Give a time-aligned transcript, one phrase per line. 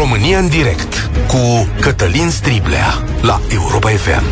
[0.00, 4.22] România în direct cu Cătălin Striblea la Europa FM.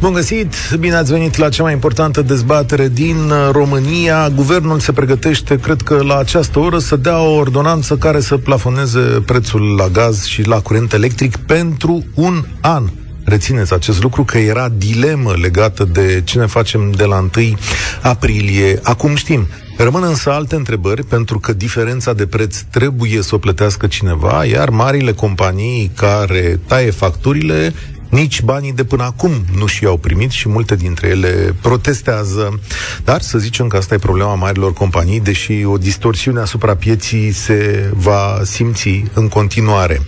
[0.00, 4.28] Bun găsit, bine ați venit la cea mai importantă dezbatere din România.
[4.28, 9.00] Guvernul se pregătește, cred că la această oră, să dea o ordonanță care să plafoneze
[9.26, 12.84] prețul la gaz și la curent electric pentru un an.
[13.24, 17.56] Rețineți acest lucru că era dilemă legată de ce ne facem de la 1
[18.02, 18.80] aprilie.
[18.82, 19.46] Acum știm,
[19.82, 24.70] Rămân însă alte întrebări, pentru că diferența de preț trebuie să o plătească cineva, iar
[24.70, 27.74] marile companii care taie facturile
[28.08, 32.60] nici banii de până acum nu și-au primit și multe dintre ele protestează.
[33.04, 37.90] Dar să zicem că asta e problema marilor companii, deși o distorsiune asupra pieții se
[37.94, 40.00] va simți în continuare.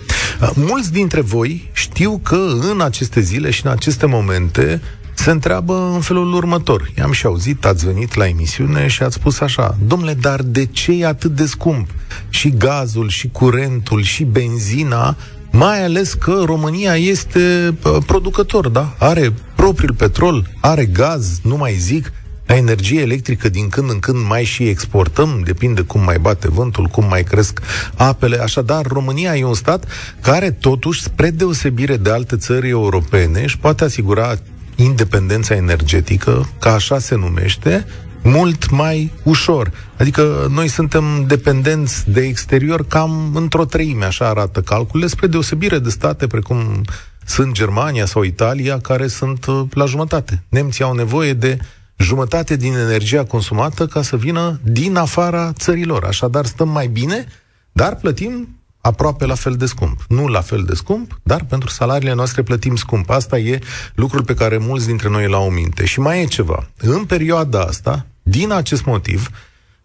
[0.54, 2.38] Mulți dintre voi știu că
[2.70, 4.80] în aceste zile și în aceste momente
[5.24, 6.91] se întreabă în felul următor.
[6.98, 10.92] I-am și auzit, ați venit la emisiune și ați spus așa, domnule, dar de ce
[10.92, 11.88] e atât de scump?
[12.28, 15.16] Și gazul, și curentul, și benzina,
[15.51, 17.74] mai ales că România este
[18.07, 18.95] producător, da?
[18.98, 22.13] Are propriul petrol, are gaz, nu mai zic,
[22.46, 26.87] la energie electrică din când în când mai și exportăm, depinde cum mai bate vântul,
[26.87, 27.60] cum mai cresc
[27.95, 28.38] apele.
[28.38, 29.85] Așadar, România e un stat
[30.20, 34.35] care totuși, spre deosebire de alte țări europene, își poate asigura
[34.76, 37.86] independența energetică, ca așa se numește,
[38.22, 39.72] mult mai ușor.
[39.98, 45.88] Adică noi suntem dependenți de exterior cam într-o treime, așa arată calculele, spre deosebire de
[45.88, 46.82] state precum
[47.24, 50.42] sunt Germania sau Italia, care sunt uh, la jumătate.
[50.48, 51.58] Nemții au nevoie de
[51.96, 56.04] jumătate din energia consumată ca să vină din afara țărilor.
[56.04, 57.26] Așadar, stăm mai bine,
[57.72, 58.48] dar plătim
[58.85, 60.04] aproape la fel de scump.
[60.09, 63.10] Nu la fel de scump, dar pentru salariile noastre plătim scump.
[63.10, 63.59] Asta e
[63.95, 65.84] lucrul pe care mulți dintre noi l-au minte.
[65.84, 66.71] Și mai e ceva.
[66.76, 69.28] În perioada asta, din acest motiv,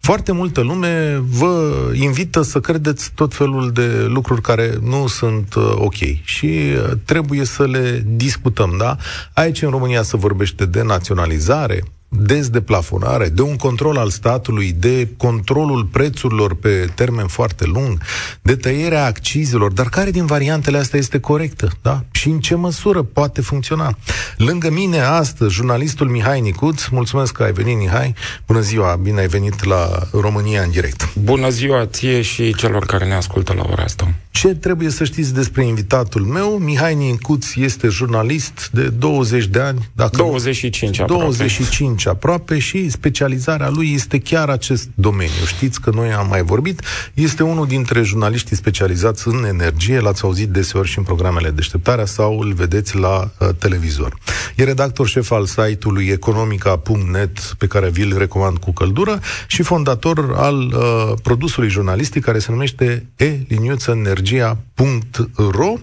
[0.00, 5.72] foarte multă lume vă invită să credeți tot felul de lucruri care nu sunt uh,
[5.74, 8.96] ok și uh, trebuie să le discutăm, da?
[9.32, 11.82] Aici în România se vorbește de naționalizare,
[12.12, 18.00] dezdeplafonare, de un control al statului, de controlul prețurilor pe termen foarte lung,
[18.42, 21.70] de tăierea accizelor, dar care din variantele astea este corectă?
[21.82, 22.04] Da?
[22.10, 23.96] Și în ce măsură poate funcționa?
[24.36, 28.14] Lângă mine astăzi, jurnalistul Mihai Nicuț, mulțumesc că ai venit, Mihai,
[28.46, 31.14] bună ziua, bine ai venit la România în direct.
[31.14, 34.14] Bună ziua ție și celor care ne ascultă la ora asta.
[34.30, 36.58] Ce trebuie să știți despre invitatul meu?
[36.58, 39.90] Mihai Nicuț este jurnalist de 20 de ani.
[39.92, 41.22] Dacă 25 aproape.
[41.22, 45.44] 25 aproape și specializarea lui este chiar acest domeniu.
[45.46, 46.82] Știți că noi am mai vorbit.
[47.14, 50.00] Este unul dintre jurnaliștii specializați în energie.
[50.00, 54.18] L-ați auzit deseori și în programele deșteptarea sau îl vedeți la uh, televizor.
[54.56, 60.56] E redactor șef al site-ului economica.net pe care vi-l recomand cu căldură și fondator al
[60.56, 65.74] uh, produsului jurnalistic care se numește E-liniuță energie energia.ro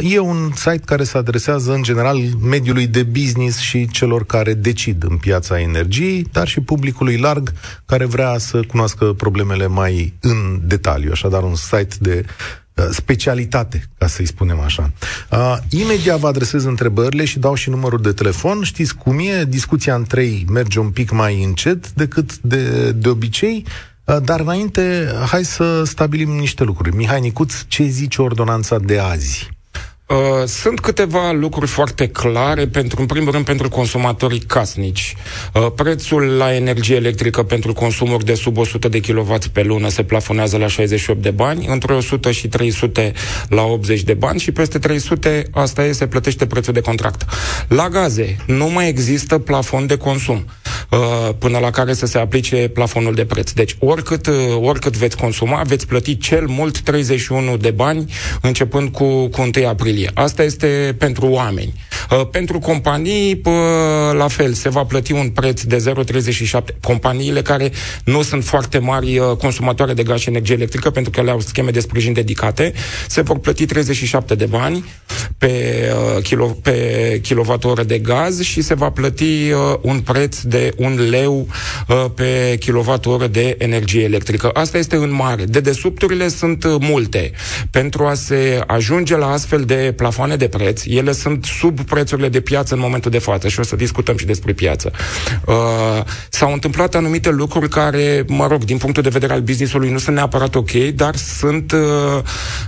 [0.00, 5.04] E un site care se adresează în general mediului de business și celor care decid
[5.08, 7.52] în piața energiei, dar și publicului larg
[7.86, 11.10] care vrea să cunoască problemele mai în detaliu.
[11.12, 12.24] Așadar, un site de
[12.74, 14.92] uh, specialitate, ca să-i spunem așa.
[15.30, 18.62] Uh, imediat vă adresez întrebările și dau și numărul de telefon.
[18.62, 19.44] Știți cum e?
[19.44, 23.64] Discuția în trei merge un pic mai încet decât de, de obicei.
[24.04, 26.96] Uh, dar înainte, hai să stabilim niște lucruri.
[26.96, 29.52] Mihai Nicuț, ce zice ordonanța de azi?
[30.06, 30.16] Uh,
[30.46, 35.14] sunt câteva lucruri foarte clare, pentru, în primul rând pentru consumatorii casnici.
[35.54, 40.02] Uh, prețul la energie electrică pentru consumuri de sub 100 de kW pe lună se
[40.02, 43.12] plafonează la 68 de bani, între 100 și 300
[43.48, 47.24] la 80 de bani și peste 300 asta e, se plătește prețul de contract.
[47.68, 50.44] La gaze nu mai există plafon de consum
[50.90, 53.50] uh, până la care să se aplice plafonul de preț.
[53.50, 59.28] Deci oricât, uh, oricât veți consuma, veți plăti cel mult 31 de bani începând cu,
[59.28, 60.10] cu 1 aprilie aprilie.
[60.14, 61.72] Asta este pentru oameni.
[62.10, 63.40] Uh, pentru companii,
[64.12, 66.60] la fel, se va plăti un preț de 0,37.
[66.82, 67.72] Companiile care
[68.04, 71.40] nu sunt foarte mari uh, consumatoare de gaz și energie electrică, pentru că le au
[71.40, 72.72] scheme de sprijin dedicate,
[73.08, 74.84] se vor plăti 37 de bani
[75.38, 75.52] pe,
[76.16, 81.48] uh, kilo, pe kilowattoră de gaz și se va plăti un preț de un leu
[82.14, 84.50] pe kilowattoră de energie electrică.
[84.52, 85.44] Asta este în mare.
[85.44, 87.32] Dedesubturile sunt multe.
[87.70, 92.40] Pentru a se ajunge la astfel de plafoane de preț, ele sunt sub prețurile de
[92.40, 94.92] piață în momentul de față și o să discutăm și despre piață.
[95.46, 95.54] Uh,
[96.28, 100.16] s-au întâmplat anumite lucruri care, mă rog, din punctul de vedere al businessului nu sunt
[100.16, 101.78] neapărat ok, dar sunt, uh,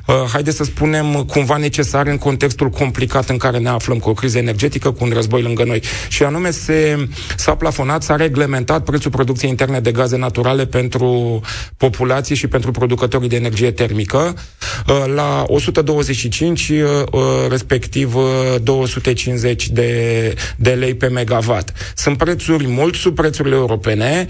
[0.06, 4.12] uh, haide să spunem, cumva necesare în contextul complicat în care ne aflăm cu o
[4.12, 5.82] criză energetică, cu un război lângă noi.
[6.08, 11.40] Și anume se, s-a plafonat, s-a reglementat prețul producției interne de gaze naturale pentru
[11.76, 14.34] populație și pentru producătorii de energie termică.
[15.14, 16.72] la 125,
[17.48, 18.14] respectiv
[18.62, 21.72] 250 de, de lei pe megawatt.
[21.94, 24.26] Sunt prețuri mult sub prețurile europene.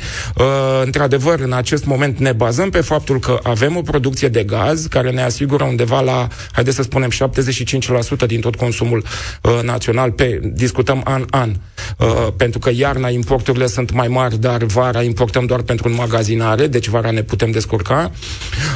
[0.84, 5.10] Într-adevăr, în acest moment ne bazăm pe faptul că avem o producție de gaz care
[5.10, 9.04] ne asigură undeva la, haideți să spunem, 75% din tot consumul
[9.62, 11.54] național pe, discutăm an-an.
[12.36, 17.10] Pentru că iarna importurile sunt mai mari, dar vara importăm doar pentru înmagazinare, deci vara
[17.10, 18.10] ne putem descurca.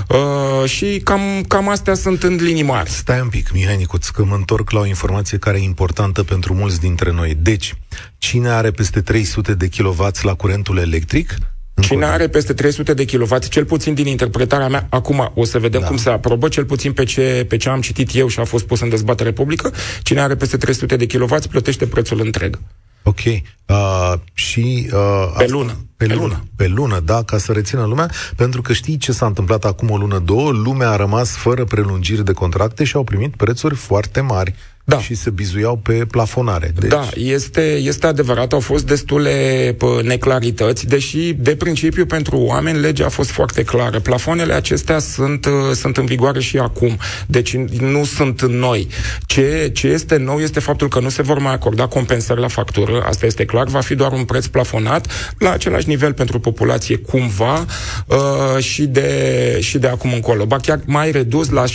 [0.08, 2.91] Uh, și cam, cam astea sunt în linii mari.
[2.91, 6.55] Stai un pic, Mihai Nicuț, că mă întorc la o informație care e importantă pentru
[6.55, 7.37] mulți dintre noi.
[7.41, 7.75] Deci,
[8.19, 11.35] cine are peste 300 de kW la curentul electric,
[11.81, 15.81] Cine are peste 300 de kW, cel puțin din interpretarea mea, acum o să vedem
[15.81, 15.87] da.
[15.87, 18.67] cum se aprobă, cel puțin pe ce, pe ce am citit eu și a fost
[18.67, 19.73] pus în dezbatere publică,
[20.03, 22.59] cine are peste 300 de kW plătește prețul întreg.
[23.02, 23.20] Ok.
[23.67, 24.91] Uh, și...
[24.93, 25.76] Uh, pe lună.
[25.97, 26.26] Pe, pe lună.
[26.26, 26.44] lună.
[26.56, 29.97] Pe lună, da, ca să rețină lumea, pentru că știi ce s-a întâmplat acum o
[29.97, 34.55] lună, două, lumea a rămas fără prelungiri de contracte și au primit prețuri foarte mari
[34.91, 35.01] da.
[35.01, 36.73] și se bizuiau pe plafonare.
[36.81, 36.91] Deci...
[36.91, 43.05] Da, este, este adevărat, au fost destule pă, neclarități, deși de principiu pentru oameni legea
[43.05, 44.01] a fost foarte clară.
[44.01, 46.97] Plafonele acestea sunt, uh, sunt în vigoare și acum,
[47.27, 48.89] deci nu sunt noi.
[49.27, 53.03] Ce, ce este nou este faptul că nu se vor mai acorda compensări la factură,
[53.07, 57.65] asta este clar, va fi doar un preț plafonat la același nivel pentru populație cumva
[58.07, 60.47] uh, și, de, și de acum încolo.
[60.47, 61.69] Ba chiar mai redus la 0,68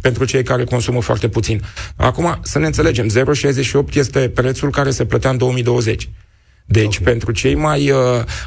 [0.00, 1.62] pentru cei care consumă foarte puțin.
[1.96, 6.08] Acum, să ne înțelegem, 0,68 este prețul care se plătea în 2020.
[6.72, 7.12] Deci, okay.
[7.12, 7.98] pentru cei mai, uh,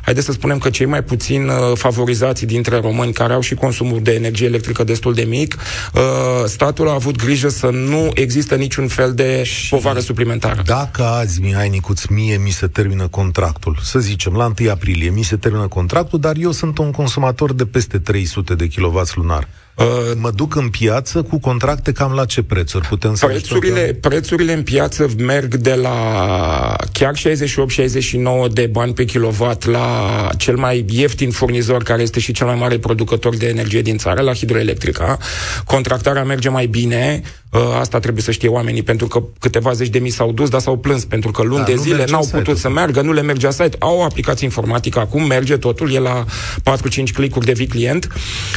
[0.01, 4.01] haideți să spunem că cei mai puțin uh, favorizați dintre români care au și consumul
[4.01, 5.55] de energie electrică destul de mic,
[5.93, 6.01] uh,
[6.45, 10.61] statul a avut grijă să nu există niciun fel de și povară suplimentară.
[10.65, 15.23] Dacă azi, Mihai Nicuț, mie mi se termină contractul, să zicem, la 1 aprilie mi
[15.23, 19.47] se termină contractul, dar eu sunt un consumator de peste 300 de kW lunar.
[19.75, 19.85] Uh,
[20.17, 22.87] mă duc în piață cu contracte cam la ce prețuri?
[22.87, 24.07] Putem să prețurile, că...
[24.07, 30.85] prețurile în piață merg de la chiar 68-69 de bani pe kilowatt la cel mai
[30.89, 35.17] ieftin furnizor, care este și cel mai mare producător de energie din țară, la hidroelectrica.
[35.65, 37.21] Contractarea merge mai bine,
[37.55, 40.61] Ă, asta trebuie să știe oamenii, pentru că câteva zeci de mii s-au dus, dar
[40.61, 43.51] s-au plâns, pentru că luni da, de zile n-au putut să meargă, nu le mergea
[43.51, 43.75] site.
[43.79, 48.07] Au o aplicație informatică acum, merge totul, e la 4-5 clicuri de vii client.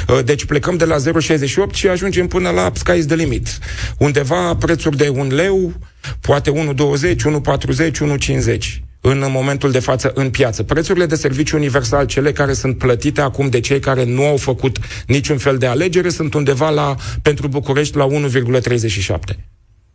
[0.08, 3.58] Ă, deci plecăm de la 0,68 și ajungem până la sky is the limit.
[3.98, 5.72] Undeva prețuri de un leu,
[6.20, 10.62] poate 1,20, 1,40, 1,50 în momentul de față în piață.
[10.62, 14.78] Prețurile de serviciu universal, cele care sunt plătite acum de cei care nu au făcut
[15.06, 19.16] niciun fel de alegere, sunt undeva la, pentru București la 1,37.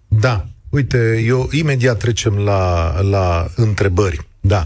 [0.08, 0.46] Da.
[0.70, 4.20] Uite, eu imediat trecem la, la întrebări.
[4.46, 4.66] Da.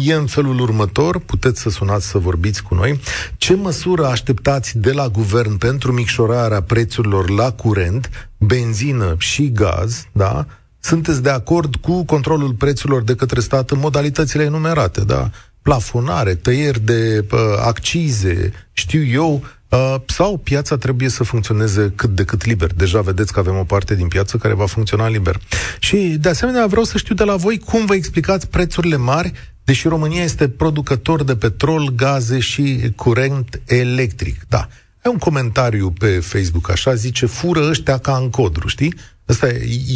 [0.00, 3.00] e în felul următor, puteți să sunați să vorbiți cu noi.
[3.36, 10.46] Ce măsură așteptați de la guvern pentru micșorarea prețurilor la curent, benzină și gaz, da?
[10.80, 15.30] Sunteți de acord cu controlul prețurilor de către stat în modalitățile enumerate, da?
[15.62, 22.24] Plafonare, tăieri de uh, accize, știu eu, Uh, sau piața trebuie să funcționeze cât de
[22.24, 22.72] cât liber.
[22.74, 25.40] Deja vedeți că avem o parte din piață care va funcționa liber.
[25.78, 29.32] Și, de asemenea, vreau să știu de la voi cum vă explicați prețurile mari,
[29.64, 34.40] deși România este producător de petrol, gaze și curent electric.
[34.48, 34.68] Da.
[35.04, 38.94] Ai un comentariu pe Facebook, așa, zice, fură ăștia ca în codru, știi?
[39.26, 39.48] Asta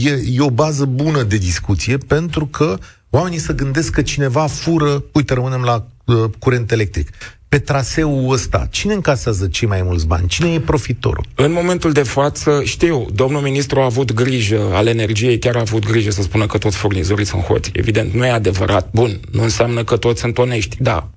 [0.02, 2.78] e, e o bază bună de discuție, pentru că
[3.10, 7.08] oamenii să gândesc că cineva fură, uite, rămânem la uh, curent electric
[7.52, 10.28] pe traseul ăsta, cine încasează cei mai mulți bani?
[10.28, 11.24] Cine e profitorul?
[11.34, 15.86] În momentul de față, știu, domnul ministru a avut grijă al energiei, chiar a avut
[15.86, 17.70] grijă să spună că toți furnizorii sunt hoți.
[17.72, 18.88] Evident, nu e adevărat.
[18.92, 20.76] Bun, nu înseamnă că toți sunt onești.
[20.80, 21.10] Da,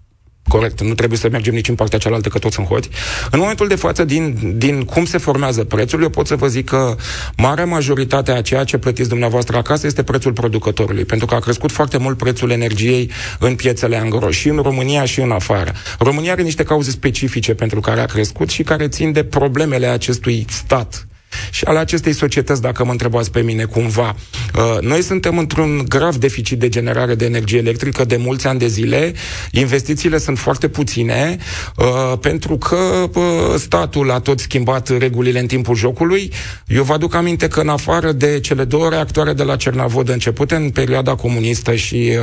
[0.48, 2.90] corect, nu trebuie să mergem nici în partea cealaltă, că toți sunt hoți.
[3.32, 6.66] În momentul de față, din, din cum se formează prețul, eu pot să vă zic
[6.66, 6.96] că
[7.38, 11.72] marea majoritate a ceea ce plătiți dumneavoastră acasă este prețul producătorului, pentru că a crescut
[11.72, 15.74] foarte mult prețul energiei în piețele angro, și în România și în afară.
[16.00, 20.46] România are niște cauze specifice pentru care a crescut și care țin de problemele acestui
[20.50, 21.08] stat
[21.52, 24.16] și ale acestei societăți, dacă mă întrebați pe mine cumva.
[24.56, 28.68] Uh, noi suntem într-un grav deficit de generare de energie electrică de mulți ani de
[28.68, 29.14] zile,
[29.52, 31.38] investițiile sunt foarte puține,
[31.78, 33.24] uh, pentru că uh,
[33.58, 36.32] statul a tot schimbat regulile în timpul jocului.
[36.68, 40.56] Eu vă aduc aminte că în afară de cele două reactoare de la Cernavod începute
[40.56, 42.18] în perioada comunistă și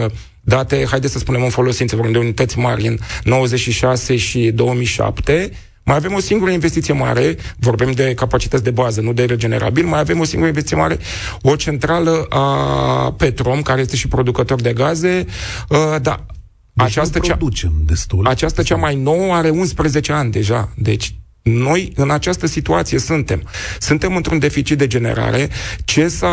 [0.45, 5.51] date, haideți să spunem în folosință, vorbim de unități mari în 96 și 2007,
[5.85, 10.01] mai avem o singură investiție mare, vorbim de capacități de bază, nu de regenerabil, mai
[10.01, 10.99] avem o singură investiție mare,
[11.43, 15.27] o centrală a Petrom, care este și producător de gaze,
[15.69, 16.27] uh, da,
[16.75, 18.27] Deci această producem cea, destul.
[18.27, 20.73] Această cea mai nouă are 11 ani deja.
[20.77, 23.43] Deci noi în această situație suntem.
[23.79, 25.49] Suntem într-un deficit de generare.
[25.85, 26.27] Ce, s-a,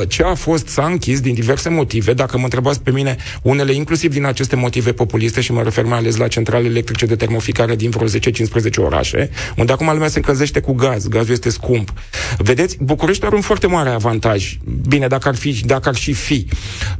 [0.00, 2.12] uh, ce a fost, s-a închis din diverse motive.
[2.12, 5.98] Dacă mă întrebați pe mine, unele inclusiv din aceste motive populiste și mă refer mai
[5.98, 8.10] ales la centrale electrice de termoficare din vreo 10-15
[8.76, 11.08] orașe, unde acum lumea se încălzește cu gaz.
[11.08, 11.92] Gazul este scump.
[12.38, 14.58] Vedeți, București are un foarte mare avantaj.
[14.88, 16.48] Bine, dacă ar, fi, dacă ar și fi.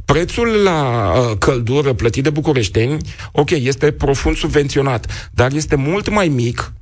[0.05, 2.97] Prețul la uh, căldură plătit de bucureșteni,
[3.31, 6.73] ok, este profund subvenționat, dar este mult mai mic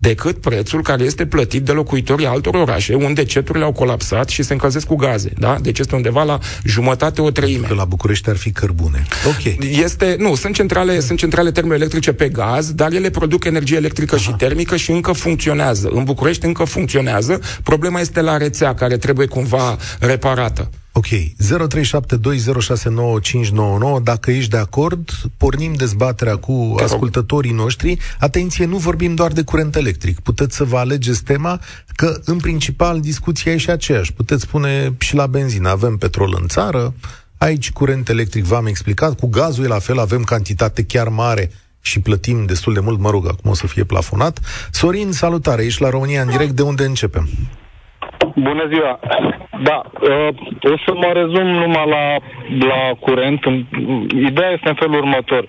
[0.00, 4.52] decât prețul care este plătit de locuitorii altor orașe, unde ceturile au colapsat și se
[4.52, 5.32] încălzesc cu gaze.
[5.38, 5.58] Da?
[5.62, 7.66] Deci este undeva la jumătate, o treime.
[7.66, 9.06] Că la București ar fi cărbune.
[9.26, 9.56] Ok.
[9.82, 14.24] Este, nu, sunt centrale, sunt centrale termoelectrice pe gaz, dar ele produc energie electrică Aha.
[14.24, 15.88] și termică și încă funcționează.
[15.92, 17.40] În București încă funcționează.
[17.62, 20.70] Problema este la rețea, care trebuie cumva reparată.
[20.92, 27.98] Ok, 0372069599, dacă ești de acord, pornim dezbaterea cu ascultătorii noștri.
[28.18, 30.20] Atenție, nu vorbim doar de curent electric.
[30.20, 31.60] Puteți să vă alegeți tema,
[31.94, 34.12] că în principal discuția e și aceeași.
[34.12, 36.94] Puteți spune și la benzină, avem petrol în țară,
[37.38, 42.00] aici curent electric v-am explicat, cu gazul e la fel, avem cantitate chiar mare și
[42.00, 44.40] plătim destul de mult, mă rog, acum o să fie plafonat.
[44.70, 47.28] Sorin, salutare, ești la România în direct, de unde începem?
[48.34, 48.98] Bună ziua!
[49.62, 50.28] Da, uh,
[50.62, 52.16] o să mă rezum numai la,
[52.66, 53.44] la curent.
[54.10, 55.48] Ideea este în felul următor.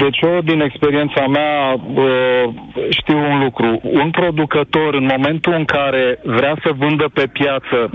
[0.00, 2.44] Deci eu, din experiența mea, uh,
[2.90, 3.80] știu un lucru.
[3.82, 7.90] Un producător, în momentul în care vrea să vândă pe piață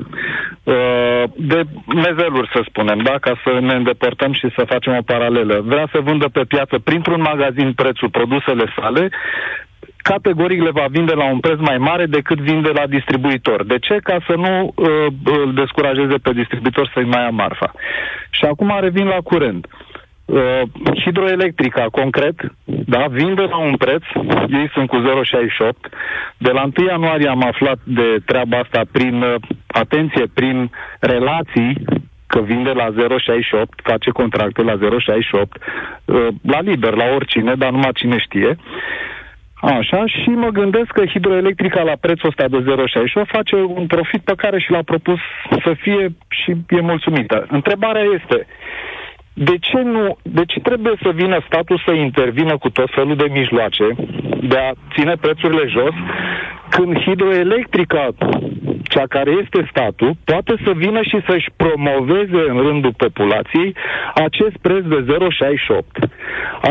[0.63, 1.63] uh, de
[1.95, 3.17] mezeluri, să spunem, da?
[3.21, 7.21] ca să ne îndepărtăm și să facem o paralelă, vrea să vândă pe piață printr-un
[7.21, 9.09] magazin prețul produsele sale,
[10.03, 13.63] categoric le va vinde la un preț mai mare decât vinde la distribuitor.
[13.63, 13.95] De ce?
[14.03, 14.87] Ca să nu uh,
[15.23, 17.71] îl descurajeze pe distribuitor să-i mai ia marfa.
[18.29, 19.67] Și acum revin la curent.
[20.25, 20.61] Uh,
[21.03, 24.03] hidroelectrica, concret, da, vinde la un preț,
[24.49, 25.71] ei sunt cu 0,68.
[26.37, 29.35] De la 1 ianuarie am aflat de treaba asta prin, uh,
[29.67, 31.83] atenție, prin relații
[32.33, 35.57] că vinde la 0,68, face contracte la 0,68,
[36.05, 38.57] uh, la liber, la oricine, dar numai cine știe.
[39.63, 44.33] Așa, și mă gândesc că hidroelectrica la prețul ăsta de 0,68 face un profit pe
[44.37, 45.19] care și l-a propus
[45.63, 47.45] să fie și e mulțumită.
[47.49, 48.47] Întrebarea este,
[49.33, 53.27] de ce nu, de ce trebuie să vină statul să intervină cu tot felul de
[53.31, 53.87] mijloace
[54.41, 55.93] de a ține prețurile jos,
[56.69, 58.07] când hidroelectrica,
[58.93, 63.75] cea care este statul, poate să vină și să-și promoveze în rândul populației
[64.13, 66.09] acest preț de 0,68,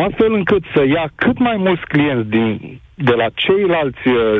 [0.06, 4.38] astfel încât să ia cât mai mulți clienți din de la ceilalți uh,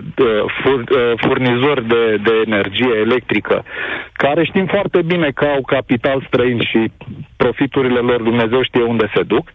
[0.62, 3.64] fur, uh, furnizori de, de energie electrică,
[4.12, 6.90] care știm foarte bine că au capital străin și
[7.36, 9.46] profiturile lor Dumnezeu știe unde se duc,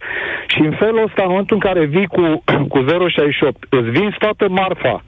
[0.48, 2.86] și în felul ăsta, în momentul în care vii cu, cu 0,68,
[3.70, 5.04] îți vinzi toată marfa,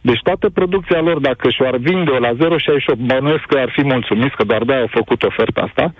[0.00, 2.36] deci toată producția lor, dacă și-o ar vinde la 0,68,
[2.98, 5.94] bănuiesc că ar fi mulțumiți, că doar de-aia au făcut oferta asta,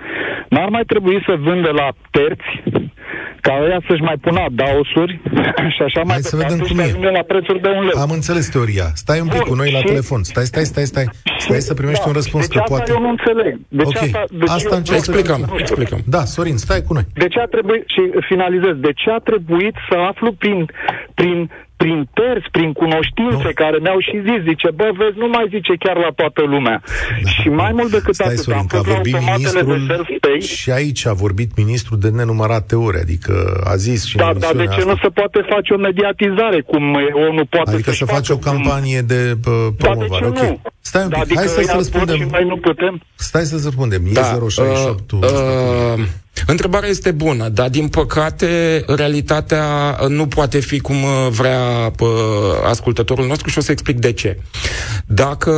[0.49, 2.63] n-ar mai trebui să vândă la terți,
[3.41, 5.21] ca ăia să-și mai pună daosuri
[5.75, 7.11] și așa mai Hai să vedem cum e.
[7.19, 7.97] la prețuri de un leu.
[8.05, 8.87] Am înțeles teoria.
[8.95, 9.85] Stai un pic Bun, cu noi la și...
[9.85, 10.23] telefon.
[10.23, 11.07] Stai, stai, stai, stai.
[11.39, 12.93] Stai să primești da, un răspuns, deci că poate...
[12.95, 13.55] eu nu înțeleg.
[13.69, 14.07] Deci okay.
[14.07, 16.01] asta, deci asta încerc să explicăm, explicăm.
[16.07, 17.05] Da, Sorin, stai cu noi.
[17.15, 20.59] De ce a trebuit, și finalizez, de ce a trebuit să aflu prin,
[21.15, 21.51] prin
[21.83, 23.61] prin terți, prin cunoștințe nu.
[23.63, 26.77] care mi-au și zis, zice, bă, vezi, nu mai zice chiar la toată lumea.
[27.23, 27.29] Da.
[27.31, 29.81] Și mai mult decât Stai, atât, Sorin, am fost vorbit ministrul
[30.41, 33.33] și aici a vorbit ministrul de nenumărate ore, adică
[33.73, 34.91] a zis și Da, dar de ce asta.
[34.91, 36.83] nu se poate face o mediatizare, cum
[37.29, 39.07] ONU poate Adică să face o campanie cum...
[39.07, 40.73] de uh, promovare, da, de ok.
[40.81, 42.29] Stai un pic, adică hai să răspundem.
[42.31, 43.03] Noi nu putem.
[43.15, 46.05] Stai să răspundem, e da, 068 uh, uh,
[46.47, 50.97] Întrebarea este bună, dar din păcate realitatea nu poate fi cum
[51.31, 51.93] vrea
[52.65, 54.39] ascultătorul nostru și o să explic de ce.
[55.07, 55.53] Dacă,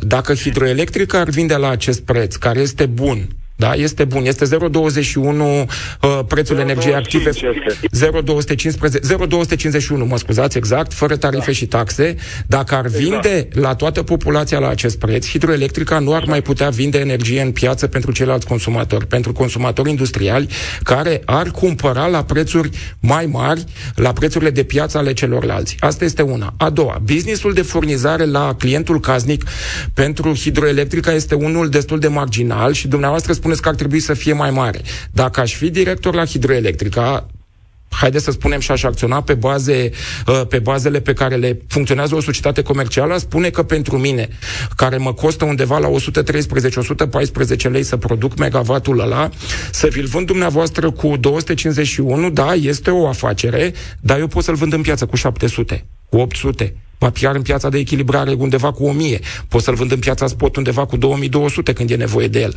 [0.00, 4.24] dacă hidroelectrica ar vinde la acest preț, care este bun, da, este bun.
[4.24, 5.66] Este 0,21 uh,
[6.28, 7.30] prețul energiei active.
[7.90, 11.52] 0,215, 0,251, mă scuzați exact, fără tarife da.
[11.52, 12.16] și taxe.
[12.46, 13.02] Dacă ar exact.
[13.02, 13.54] vinde exact.
[13.54, 17.86] la toată populația la acest preț, hidroelectrica nu ar mai putea vinde energie în piață
[17.86, 20.48] pentru ceilalți consumatori, pentru consumatori industriali
[20.82, 22.70] care ar cumpăra la prețuri
[23.00, 25.76] mai mari, la prețurile de piață ale celorlalți.
[25.78, 26.54] Asta este una.
[26.56, 29.44] A doua, businessul de furnizare la clientul casnic
[29.94, 34.32] pentru hidroelectrica este unul destul de marginal și dumneavoastră spuneți că ar trebui să fie
[34.32, 34.80] mai mare.
[35.12, 37.26] Dacă aș fi director la hidroelectrica,
[37.88, 39.90] haideți să spunem și aș acționa pe, baze,
[40.26, 44.28] uh, pe bazele pe care le funcționează o societate comercială, spune că pentru mine,
[44.76, 49.30] care mă costă undeva la 113-114 lei să produc megavatul ăla,
[49.70, 54.72] să vi-l vând dumneavoastră cu 251, da, este o afacere, dar eu pot să-l vând
[54.72, 59.20] în piață cu 700, cu 800, va piar în piața de echilibrare undeva cu 1000,
[59.48, 62.54] pot să-l vând în piața spot undeva cu 2200 când e nevoie de el.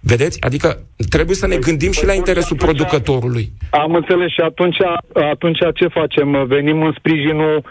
[0.00, 0.42] Vedeți?
[0.42, 0.78] Adică
[1.08, 3.52] trebuie să ne păi, gândim și la păi, interesul atunci, producătorului.
[3.70, 4.76] Am înțeles și atunci,
[5.12, 6.46] atunci ce facem?
[6.46, 7.64] Venim în sprijinul uh,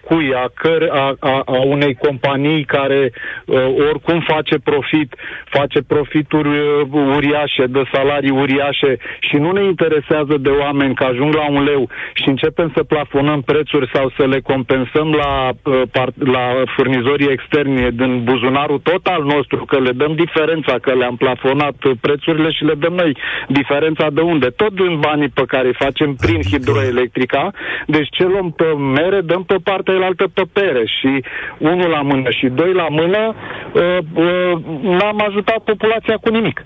[0.00, 0.34] cui?
[0.34, 3.12] A, căr, a, a, a unei companii care
[3.46, 10.36] uh, oricum face profit, face profituri uh, uriașe, de salarii uriașe și nu ne interesează
[10.40, 14.40] de oameni că ajung la un leu și începem să plafonăm prețuri sau să le
[14.40, 20.14] compensăm la, uh, part, la furnizorii externi din buzunarul tot al nostru, că le dăm
[20.14, 23.16] diferența, că le-am plafonat plafonat prețurile și le dăm noi
[23.48, 24.46] diferența de unde?
[24.46, 27.50] Tot din banii pe care îi facem prin adică- hidroelectrica,
[27.86, 31.24] deci ce luăm pe mere, dăm pe partea elaltă pe pere și
[31.58, 33.34] unul la mână și doi la mână
[33.72, 36.64] uh, uh, n-am ajutat populația cu nimic.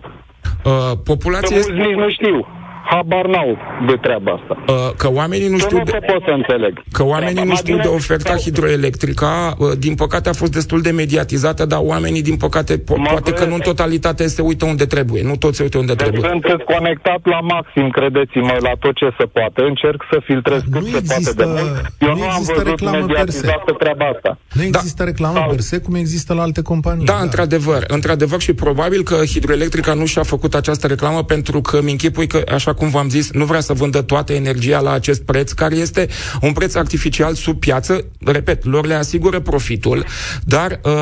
[0.64, 0.72] Uh,
[1.04, 1.56] populația...
[1.56, 2.46] Că mulți nici nu știu
[2.84, 4.54] habar n-au de treaba asta.
[4.72, 5.82] Uh, că oamenii nu știu...
[5.84, 5.98] de...
[6.12, 6.82] pot să înțeleg.
[6.92, 9.26] Că oamenii nu știu de oferta hidroelectrică,
[9.58, 13.44] uh, din păcate a fost destul de mediatizată, dar oamenii, din păcate, po- poate că
[13.44, 15.22] nu în totalitate se uită unde trebuie.
[15.22, 16.30] Nu toți se uită unde deci trebuie.
[16.48, 19.62] Sunt conectat la maxim, credeți-mă, la tot ce se poate.
[19.62, 21.92] Încerc să filtrez cât se poate de mult.
[21.98, 24.38] Eu nu, nu am văzut mediatizată treaba asta.
[24.52, 24.66] Nu da.
[24.66, 25.08] există da.
[25.10, 27.04] reclamă per se, cum există la alte companii.
[27.04, 27.84] Da, da, într-adevăr.
[27.88, 32.42] Într-adevăr și probabil că hidroelectrica nu și-a făcut această reclamă pentru că mi închipui că,
[32.52, 36.08] așa cum v-am zis, nu vrea să vândă toată energia la acest preț, care este
[36.40, 38.04] un preț artificial sub piață.
[38.24, 40.04] Repet, lor le asigură profitul,
[40.44, 40.92] dar uh,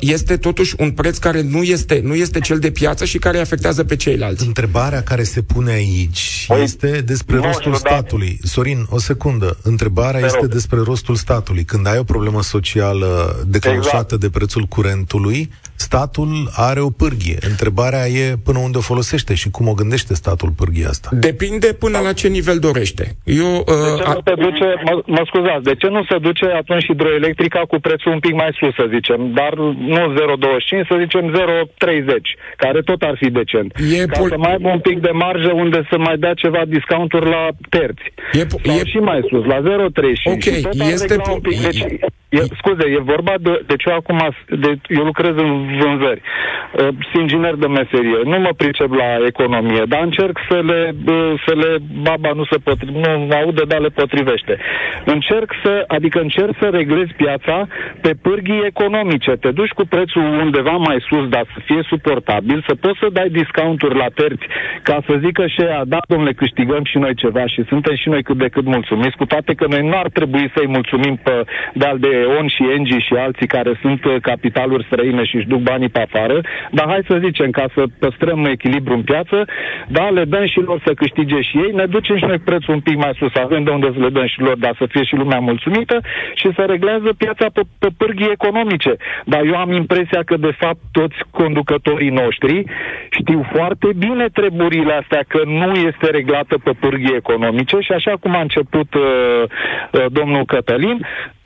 [0.00, 3.84] este totuși un preț care nu este, nu este cel de piață și care afectează
[3.84, 4.46] pe ceilalți.
[4.46, 8.40] Întrebarea care se pune aici păi, este despre nu, rostul statului.
[8.42, 9.58] Sorin, o secundă.
[9.62, 11.64] Întrebarea este despre rostul statului.
[11.64, 14.20] Când ai o problemă socială declanșată exact.
[14.20, 15.50] de prețul curentului,
[15.90, 16.32] statul
[16.68, 17.38] are o pârghie.
[17.52, 21.08] Întrebarea e până unde o folosește și cum o gândește statul pârghia asta.
[21.28, 23.04] Depinde până la ce nivel dorește.
[23.42, 26.44] Eu, uh, de ce nu se duce, mă, mă scuzați, de ce nu se duce
[26.62, 29.52] atunci hidroelectrica cu prețul un pic mai sus, să zicem, dar
[29.94, 32.26] nu 0,25, să zicem 0,30,
[32.62, 33.68] care tot ar fi decent.
[33.98, 36.62] E Ca pol- să mai aibă un pic de marjă unde să mai dea ceva
[36.76, 37.42] discounturi la
[37.76, 38.04] terți.
[38.40, 38.84] E, po- Sau e...
[38.92, 40.34] și mai sus, la 0,35.
[40.34, 40.46] Ok,
[40.94, 41.14] este...
[41.26, 41.56] Po- pic.
[41.68, 41.82] Deci,
[42.30, 43.62] e, scuze, e vorba de...
[43.66, 46.20] Deci eu acum, de, eu lucrez în vânzări.
[46.22, 48.18] Uh, sunt inginer de meserie.
[48.24, 52.56] Nu mă pricep la economie, dar încerc să le, uh, să le baba nu se
[52.64, 54.58] potrivește, nu aude, dar le potrivește.
[55.04, 57.66] Încerc să, adică încerc să reglezi piața
[58.00, 59.30] pe pârghii economice.
[59.30, 63.28] Te duci cu prețul undeva mai sus, dar să fie suportabil, să poți să dai
[63.28, 64.44] discounturi la terți,
[64.82, 68.22] ca să zică și ea, da, domnule, câștigăm și noi ceva și suntem și noi
[68.22, 71.98] cât de cât mulțumiți, cu toate că noi nu ar trebui să-i mulțumim pe de-al
[71.98, 75.88] de EON și Engie și alții care sunt uh, capitaluri străine și își duc banii
[75.88, 79.44] pe afară, dar hai să zicem, ca să păstrăm echilibru în piață,
[79.88, 82.80] da, le dăm și lor să câștige și ei, ne ducem și noi prețul un
[82.80, 85.14] pic mai sus, avem de unde să le dăm și lor, dar să fie și
[85.14, 86.00] lumea mulțumită
[86.34, 88.96] și să reglează piața pe, pe pârghii economice.
[89.24, 92.64] Dar eu am impresia că, de fapt, toți conducătorii noștri
[93.10, 97.76] știu foarte bine treburile astea, că nu este reglată pe pârghii economice.
[97.80, 101.39] Și așa cum a început uh, uh, domnul Cătălin, uh,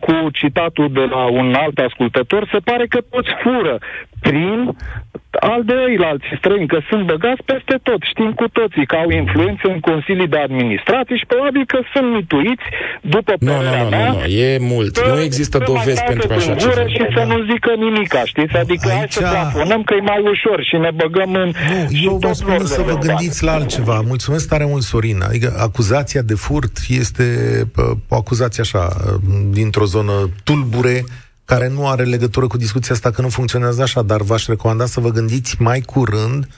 [0.00, 3.78] cu citatul de la un alt ascultător, se pare că toți fură
[4.20, 4.76] prin
[5.40, 5.74] al de
[6.10, 8.00] alți străini, că sunt băgați peste tot.
[8.12, 12.66] Știm cu toții că au influență în consilii de administrație și probabil că sunt mituiți
[13.00, 14.94] după nu, nu, nu, nu, nu, e mult.
[15.14, 16.86] Nu există dovezi pentru așa ceva.
[16.94, 18.56] Și să nu zică nimic, știți?
[18.56, 18.96] Adică Aici...
[18.96, 21.52] hai să plafonăm că e mai ușor și ne băgăm în...
[21.70, 24.00] Nu, eu vă spun să vă gândiți la altceva.
[24.06, 25.18] Mulțumesc tare mult, Sorin.
[25.28, 27.24] Adică acuzația de furt este
[28.08, 28.88] o acuzație așa,
[29.50, 30.12] dintr-o zonă
[30.44, 31.04] tulbure,
[31.46, 35.00] care nu are legătură cu discuția asta că nu funcționează așa, dar v-aș recomanda să
[35.00, 36.48] vă gândiți mai curând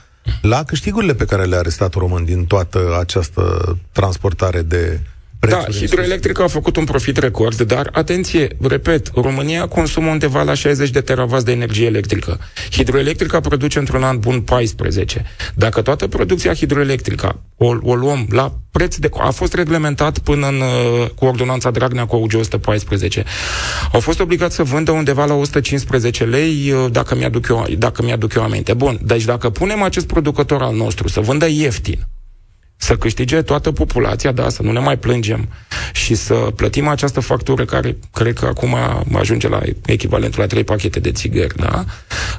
[0.41, 4.99] la câștigurile pe care le-a arestat român din toată această transportare de
[5.39, 10.89] da, hidroelectrica a făcut un profit record, dar atenție, repet, România consumă undeva la 60
[10.89, 12.39] de teravați de energie electrică.
[12.71, 15.25] Hidroelectrica produce într-un an bun 14.
[15.55, 19.09] Dacă toată producția hidroelectrică o, o luăm la preț de...
[19.19, 23.23] a fost reglementat până în, uh, cu ordonanța Dragnea cu AUG 114.
[23.91, 28.33] Au fost obligați să vândă undeva la 115 lei, uh, dacă mi-aduc eu, dacă mi-aduc
[28.33, 28.73] eu aminte.
[28.73, 32.07] Bun, deci dacă punem acest producător al nostru să vândă ieftin,
[32.81, 35.49] să câștige toată populația, da, să nu ne mai plângem
[35.93, 38.75] și să plătim această factură care cred că acum
[39.13, 41.85] ajunge la echivalentul la trei pachete de țigări, da?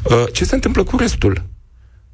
[0.04, 1.42] Uh, ce se întâmplă cu restul?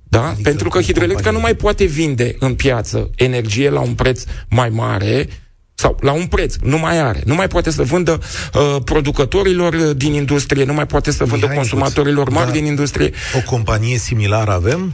[0.08, 0.26] Da?
[0.28, 4.68] Adică Pentru că hidroelectrica nu mai poate vinde în piață energie la un preț mai
[4.68, 5.28] mare
[5.74, 7.22] sau la un preț, nu mai are.
[7.24, 8.20] Nu mai poate să vândă
[8.54, 13.10] uh, producătorilor uh, din industrie, nu mai poate să vândă Mihai, consumatorilor mari din industrie.
[13.36, 14.92] O companie similară avem?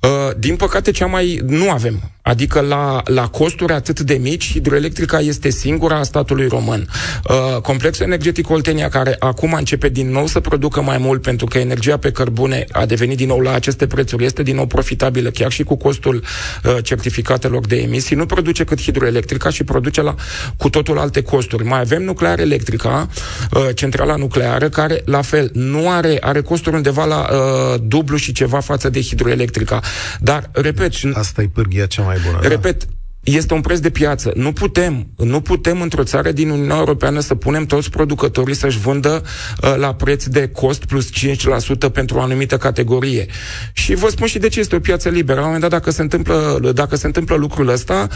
[0.00, 2.10] Uh, din păcate, cea mai nu avem.
[2.22, 6.88] Adică la, la costuri atât de mici, hidroelectrica este singura a statului român.
[7.28, 11.58] Uh, complexul energetic Oltenia, care acum începe din nou să producă mai mult, pentru că
[11.58, 15.50] energia pe cărbune a devenit din nou la aceste prețuri, este din nou profitabilă, chiar
[15.50, 16.22] și cu costul
[16.64, 20.14] uh, certificatelor de emisii, nu produce cât hidroelectrica și produce la
[20.56, 21.64] cu totul alte costuri.
[21.64, 23.08] Mai avem nuclear electrica,
[23.52, 28.32] uh, centrala nucleară, care, la fel, nu are, are costuri undeva la uh, dublu și
[28.32, 29.80] ceva față de hidroelectrica.
[30.20, 30.92] Dar, repet...
[31.12, 32.48] Asta e pârghia cea mai bună.
[32.48, 32.92] Repet, da?
[33.22, 34.32] este un preț de piață.
[34.34, 39.22] Nu putem, nu putem într-o țară din Uniunea Europeană să punem toți producătorii să-și vândă
[39.62, 43.26] uh, la preț de cost plus 5% pentru o anumită categorie.
[43.72, 45.40] Și vă spun și de ce este o piață liberă.
[45.40, 48.08] La un moment dat, dacă se întâmplă, dacă se întâmplă lucrul ăsta,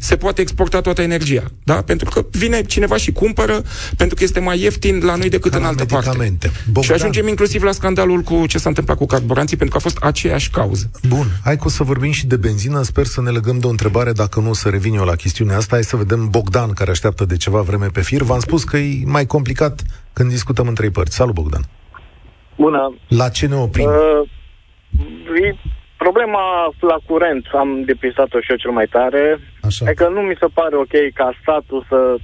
[0.00, 1.42] se poate exporta toată energia.
[1.64, 1.82] Da?
[1.82, 3.62] Pentru că vine cineva și cumpără,
[3.96, 6.46] pentru că este mai ieftin la noi decât Ca în altă medicamente.
[6.46, 6.62] parte.
[6.66, 6.82] Bogdan.
[6.82, 10.04] Și ajungem inclusiv la scandalul cu ce s-a întâmplat cu carburanții, pentru că a fost
[10.04, 10.90] aceeași cauză.
[11.08, 12.82] Bun, hai că o să vorbim și de benzină.
[12.82, 15.56] Sper să ne legăm de o întrebare, dacă nu o să revin eu la chestiunea
[15.56, 15.74] asta.
[15.74, 18.22] Hai să vedem Bogdan, care așteaptă de ceva vreme pe fir.
[18.22, 19.82] V-am spus că e mai complicat
[20.12, 21.16] când discutăm în trei părți.
[21.16, 21.62] Salut, Bogdan!
[22.56, 22.94] Bună!
[23.08, 23.84] La ce ne oprim?
[23.84, 24.28] Uh,
[25.96, 26.40] Problema
[26.80, 29.40] la curent am depisat-o și eu cel mai tare.
[29.62, 29.84] Așa.
[29.86, 32.16] Adică nu mi se pare ok ca statul să...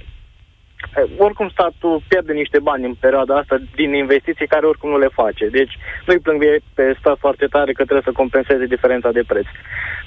[1.17, 5.47] Oricum statul pierde niște bani în perioada asta din investiții care oricum nu le face.
[5.47, 9.45] Deci nu-i plâng pe stat foarte tare că trebuie să compenseze diferența de preț.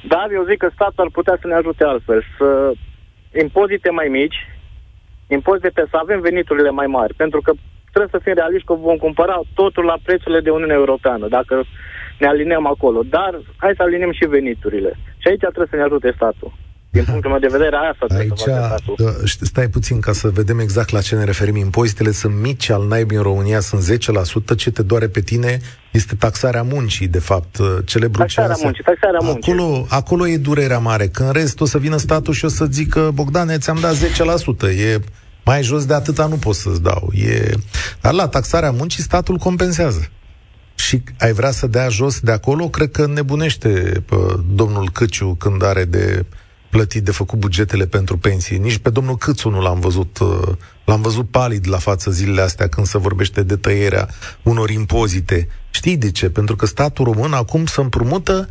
[0.03, 2.73] Dar eu zic că statul ar putea să ne ajute altfel, să
[3.43, 4.37] impozite mai mici,
[5.29, 7.53] impozite pe să avem veniturile mai mari, pentru că
[7.93, 11.29] trebuie să fim realiști că vom cumpăra totul la prețurile de Uniunea Europeană.
[11.29, 11.64] Dacă
[12.19, 13.03] ne aliniem acolo.
[13.03, 14.93] Dar hai să aliniem și veniturile.
[15.19, 16.53] Și aici trebuie să ne ajute statul.
[16.90, 18.94] Din punctul meu de vedere, asta trebuie Aici, să facă statul.
[18.98, 21.57] Da, stai puțin ca să vedem exact la ce ne referim.
[21.57, 24.00] Impozitele sunt mici al naibii în România, sunt
[24.53, 24.57] 10%.
[24.57, 25.61] Ce te doare pe tine
[25.92, 27.57] este taxarea muncii, de fapt.
[27.85, 28.64] Celebrul taxarea ceasă.
[28.64, 29.53] muncii, taxarea muncii.
[29.53, 31.09] Acolo, acolo e durerea mare.
[31.09, 34.68] Când în rest o să vină statul și o să zică, Bogdane, ți-am dat 10%.
[34.68, 35.00] E
[35.44, 37.11] mai jos de atâta nu pot să-ți dau.
[37.14, 37.53] E...
[38.00, 40.09] Dar la taxarea muncii statul compensează
[40.74, 43.68] și ai vrea să dea jos de acolo, cred că nebunește
[44.07, 44.16] pe
[44.55, 46.24] domnul Căciu când are de
[46.71, 48.59] plătit, de făcut bugetele pentru pensii.
[48.59, 50.49] Nici pe domnul Câțu nu l-am văzut, uh,
[50.85, 54.09] l-am văzut palid la față zilele astea când se vorbește de tăierea
[54.43, 55.49] unor impozite.
[55.71, 56.31] Știi de ce?
[56.31, 58.49] Pentru că statul român acum se împrumută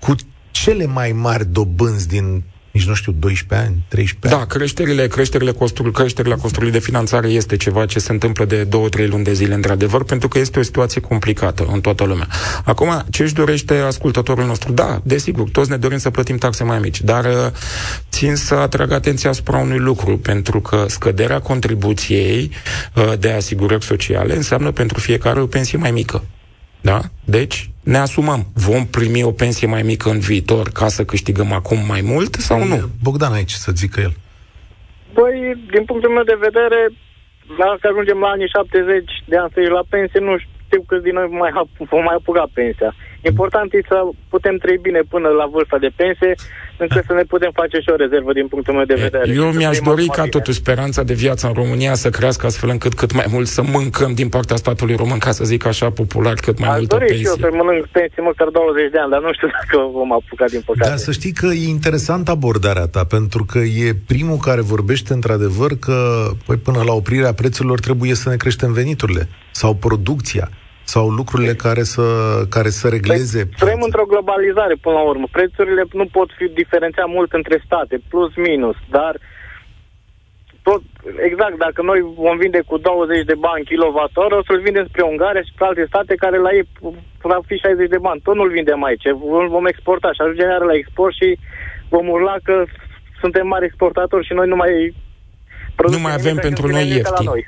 [0.00, 0.14] cu
[0.50, 4.48] cele mai mari dobânzi din nici nu știu, 12 ani, 13 da, ani.
[4.48, 8.68] Da, creșterile, creșterile, costuri, creșterile costurilor de finanțare este ceva ce se întâmplă de 2-3
[9.08, 12.28] luni de zile, într-adevăr, pentru că este o situație complicată în toată lumea.
[12.64, 14.72] Acum, ce își dorește ascultătorul nostru?
[14.72, 17.32] Da, desigur, toți ne dorim să plătim taxe mai mici, dar uh,
[18.10, 22.50] țin să atrag atenția asupra unui lucru, pentru că scăderea contribuției
[22.94, 26.24] uh, de asigurări sociale înseamnă pentru fiecare o pensie mai mică.
[26.80, 27.00] Da?
[27.24, 28.40] Deci, ne asumăm.
[28.54, 32.58] Vom primi o pensie mai mică în viitor ca să câștigăm acum mai mult sau
[32.64, 32.78] nu?
[33.02, 34.14] Bogdan aici să zică el.
[35.16, 35.34] Păi,
[35.74, 36.80] din punctul meu de vedere,
[37.62, 41.26] dacă ajungem la anii 70 de ani să la pensie, nu știu câți din noi
[41.42, 41.52] mai
[41.90, 42.94] vom mai apuca pensia.
[43.22, 46.34] Important e să putem trăi bine până la vârsta de pensie,
[46.76, 49.32] încât să ne putem face și o rezervă din punctul meu de vedere.
[49.32, 53.12] Eu mi-aș dori ca totuși speranța de viață în România să crească astfel încât cât
[53.12, 56.68] mai mult să mâncăm din partea statului român, ca să zic așa popular, cât mai
[56.76, 57.16] mult pensie.
[57.16, 60.44] și eu să mănânc pensie măcar 20 de ani, dar nu știu dacă vom apuca
[60.44, 60.88] din păcate.
[60.88, 65.70] Dar să știi că e interesant abordarea ta, pentru că e primul care vorbește într-adevăr
[65.78, 70.50] că păi, până la oprirea prețurilor trebuie să ne creștem veniturile sau producția
[70.92, 72.06] sau lucrurile care să,
[72.56, 73.40] care să regleze...
[73.44, 75.26] Păi, trăim într-o globalizare, până la urmă.
[75.38, 79.12] Prețurile nu pot fi diferențiat mult între state, plus, minus, dar
[80.68, 80.82] tot,
[81.28, 85.42] exact, dacă noi vom vinde cu 20 de bani kilovator, o să-l vindem spre Ungaria
[85.42, 86.64] și spre alte state care la ei
[87.32, 88.20] va fi 60 de bani.
[88.26, 89.06] Tot nu-l vindem aici,
[89.56, 91.28] vom exporta și ajungem iar la export și
[91.94, 92.56] vom urla că
[93.20, 94.72] suntem mari exportatori și noi nu mai
[95.96, 97.26] nu mai avem pentru noi ieftin.
[97.32, 97.42] Noi.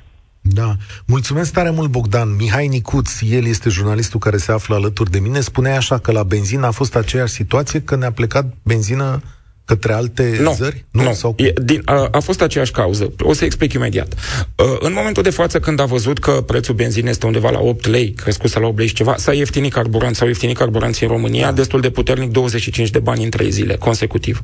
[0.45, 0.77] Da.
[1.07, 2.35] Mulțumesc tare mult, Bogdan.
[2.37, 6.23] Mihai Nicuț, el este jurnalistul care se află alături de mine, spunea așa că la
[6.23, 9.23] benzină a fost aceeași situație, că ne-a plecat benzină
[9.65, 10.85] către alte no, zări?
[10.91, 11.13] Nu, no.
[11.13, 13.13] Sau e, din, a, a fost aceeași cauză.
[13.19, 14.15] O să explic imediat.
[14.57, 17.87] Uh, în momentul de față, când a văzut că prețul benzinei este undeva la 8
[17.87, 21.45] lei, crescut la 8 lei și ceva, s-a ieftinit carburant, s-au ieftinit carburanții în România
[21.45, 21.53] da.
[21.53, 24.43] destul de puternic, 25 de bani în 3 zile, consecutiv.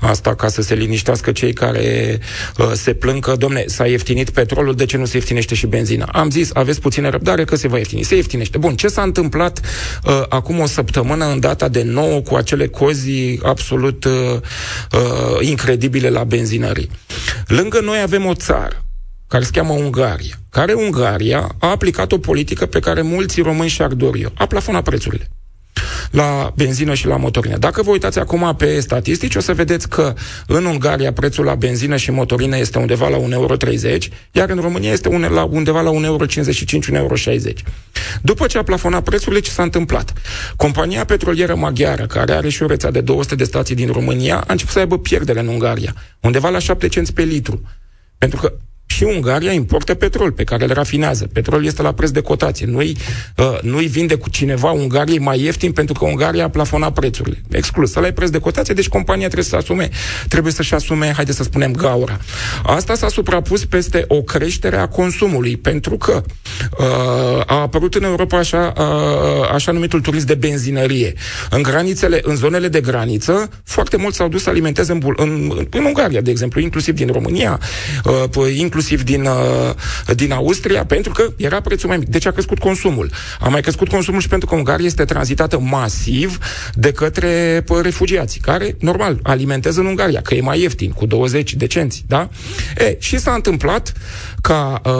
[0.00, 2.18] Asta ca să se liniștească cei care
[2.58, 6.08] uh, se plâng că, domne, s-a ieftinit petrolul, de ce nu se ieftinește și benzina?
[6.12, 8.02] Am zis, aveți puțină răbdare că se va ieftini.
[8.02, 8.58] Se ieftinește.
[8.58, 9.60] Bun, ce s-a întâmplat
[10.04, 14.12] uh, acum o săptămână în data de 9 cu acele cozi absolut uh,
[14.92, 16.90] uh, incredibile la benzinării?
[17.46, 18.84] Lângă noi avem o țară
[19.28, 23.92] care se cheamă Ungaria, care Ungaria a aplicat o politică pe care mulți români și-ar
[23.92, 25.28] dori A plafonat prețurile
[26.12, 27.56] la benzină și la motorină.
[27.56, 30.14] Dacă vă uitați acum pe statistici, o să vedeți că
[30.46, 33.54] în Ungaria prețul la benzină și motorină este undeva la 1,30 euro,
[34.32, 35.08] iar în România este
[35.48, 36.26] undeva la 1,55 euro,
[37.16, 37.52] 1,60 euro.
[38.22, 40.12] După ce a plafonat prețurile, ce s-a întâmplat?
[40.56, 44.44] Compania petrolieră maghiară, care are și o rețea de 200 de stații din România, a
[44.48, 47.62] început să aibă pierdere în Ungaria, undeva la 7 cenți pe litru.
[48.18, 48.52] Pentru că
[48.92, 51.26] și Ungaria importă petrol pe care îl rafinează.
[51.32, 52.66] Petrol este la preț de cotație.
[52.66, 52.96] Nu-i,
[53.36, 57.42] uh, nu-i vinde cu cineva Ungariei mai ieftin pentru că Ungaria a plafonat prețurile.
[57.50, 57.90] Exclus.
[57.90, 59.88] Să ai preț de cotație, deci compania trebuie să asume,
[60.28, 62.18] trebuie să-și asume, haide să spunem, gaura.
[62.62, 66.22] Asta s-a suprapus peste o creștere a consumului, pentru că
[66.78, 66.86] uh,
[67.46, 71.12] a apărut în Europa așa, uh, așa numitul turism de benzinărie.
[71.50, 75.84] În granițele, în zonele de graniță, foarte mulți s-au dus să alimenteze în, în, în
[75.84, 77.60] Ungaria, de exemplu, inclusiv din România,
[78.04, 79.24] uh, inclusiv inclusiv din,
[80.06, 82.08] uh, din Austria, pentru că era prețul mai mic.
[82.08, 83.10] Deci a crescut consumul.
[83.40, 86.38] A mai crescut consumul și pentru că Ungaria este tranzitată masiv
[86.74, 91.66] de către refugiați, care, normal, alimentează în Ungaria, că e mai ieftin, cu 20 de
[91.66, 92.28] cenți, da?
[92.76, 93.92] E, și s-a întâmplat
[94.40, 94.92] ca uh,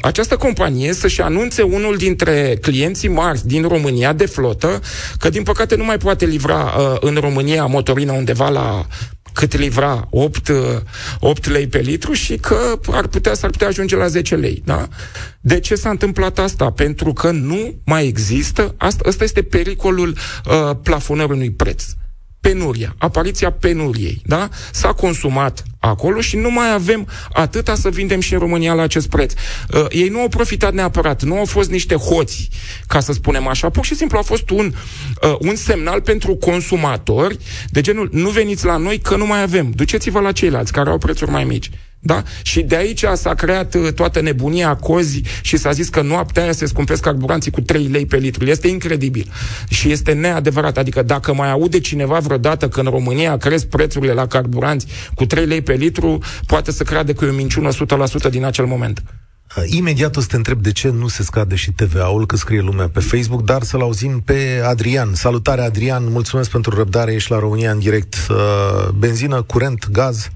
[0.00, 4.80] această companie să-și anunțe unul dintre clienții mari din România de flotă,
[5.18, 8.86] că din păcate nu mai poate livra uh, în România motorină undeva la
[9.32, 10.50] cât livra 8,
[11.20, 14.62] 8 lei pe litru și că ar putea, s-ar putea ajunge la 10 lei.
[14.64, 14.88] Da?
[15.40, 16.70] De ce s-a întâmplat asta?
[16.70, 21.84] Pentru că nu mai există, asta, asta este pericolul uh, plafonării unui preț
[22.40, 24.48] penuria, apariția penuriei, da?
[24.72, 29.08] S-a consumat acolo și nu mai avem atâta să vindem și în România la acest
[29.08, 29.32] preț.
[29.32, 32.48] Uh, ei nu au profitat neapărat, nu au fost niște hoți,
[32.86, 34.72] ca să spunem așa, pur și simplu a fost un,
[35.22, 37.38] uh, un semnal pentru consumatori
[37.68, 40.98] de genul, nu veniți la noi că nu mai avem, duceți-vă la ceilalți care au
[40.98, 41.70] prețuri mai mici.
[42.02, 42.22] Da?
[42.42, 46.52] Și de aici s-a creat uh, toată nebunia cozi și s-a zis că noaptea aia
[46.52, 48.44] se scumpesc carburanții cu 3 lei pe litru.
[48.44, 49.32] Este incredibil.
[49.68, 50.78] Și este neadevărat.
[50.78, 55.46] Adică dacă mai aude cineva vreodată că în România cresc prețurile la carburanți cu 3
[55.46, 57.70] lei pe litru, poate să creadă că e o minciună
[58.26, 59.02] 100% din acel moment.
[59.56, 62.60] Uh, imediat o să te întreb de ce nu se scade și TVA-ul, că scrie
[62.60, 65.14] lumea pe Facebook, dar să-l auzim pe Adrian.
[65.14, 68.14] Salutare, Adrian, mulțumesc pentru răbdare, ești la România în direct.
[68.30, 70.30] Uh, benzină, curent, gaz?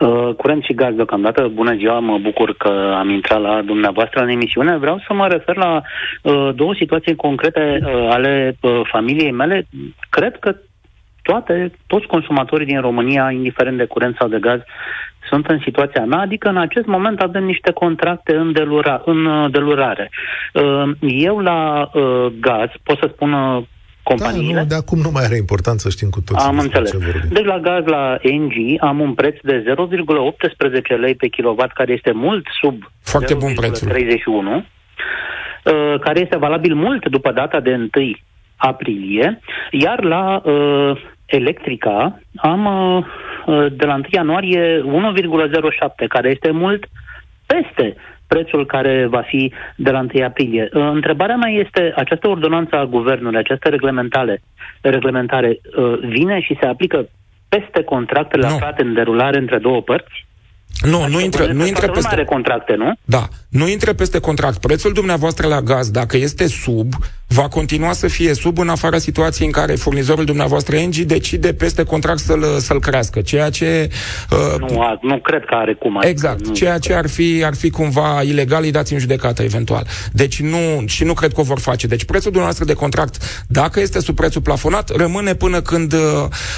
[0.00, 1.50] Uh, curent și gaz deocamdată.
[1.54, 4.76] Bună ziua, mă bucur că am intrat la dumneavoastră în emisiune.
[4.76, 5.82] Vreau să mă refer la
[6.22, 9.66] uh, două situații concrete uh, ale uh, familiei mele.
[10.10, 10.56] Cred că
[11.22, 14.60] toate, toți consumatorii din România, indiferent de curent sau de gaz,
[15.28, 19.50] sunt în situația mea, adică în acest moment avem niște contracte în, delura, în uh,
[19.50, 20.10] delurare.
[20.52, 23.32] Uh, eu la uh, gaz pot să spun
[24.10, 24.54] companiile.
[24.54, 26.48] Da, nu, de acum nu mai are importanță, știm cu toții.
[26.48, 26.90] Am înțeles.
[27.28, 29.64] Deci la gaz, la NG, am un preț de
[30.94, 33.88] 0,18 lei pe kilowatt, care este mult sub Foarte bun prețul.
[33.88, 37.88] 31, uh, care este valabil mult după data de 1
[38.56, 39.40] aprilie,
[39.70, 43.04] iar la uh, electrica am uh,
[43.46, 46.82] uh de la 1 ianuarie 1,07, care este mult
[47.46, 50.68] peste prețul care va fi de la 1 aprilie.
[50.72, 54.42] Uh, întrebarea mea este, această ordonanță a guvernului, această reglementare,
[54.80, 57.08] reglementare uh, vine și se aplică
[57.48, 60.25] peste contractele aflate în derulare între două părți?
[60.82, 62.08] Nu, adică nu intră, nu intră peste...
[62.12, 62.92] are contracte, nu?
[63.04, 64.58] Da, nu intră peste contract.
[64.58, 66.94] Prețul dumneavoastră la gaz, dacă este sub,
[67.26, 71.82] va continua să fie sub în afara situației în care furnizorul dumneavoastră Engie decide peste
[71.82, 73.88] contract să-l, să-l crească, ceea ce...
[74.30, 75.98] Uh, nu, a, nu cred că are cum.
[76.02, 79.86] Exact, nu ceea ce ar fi, ar fi cumva ilegal, îi dați în judecată eventual.
[80.12, 81.86] Deci nu, și nu cred că o vor face.
[81.86, 85.98] Deci prețul dumneavoastră de contract, dacă este sub prețul plafonat, rămâne până când, uh,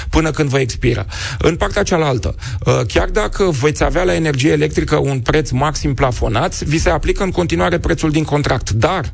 [0.09, 1.05] până când vă expiră.
[1.39, 6.59] În partea cealaltă, uh, chiar dacă veți avea la energie electrică un preț maxim plafonat,
[6.59, 8.69] vi se aplică în continuare prețul din contract.
[8.69, 9.13] Dar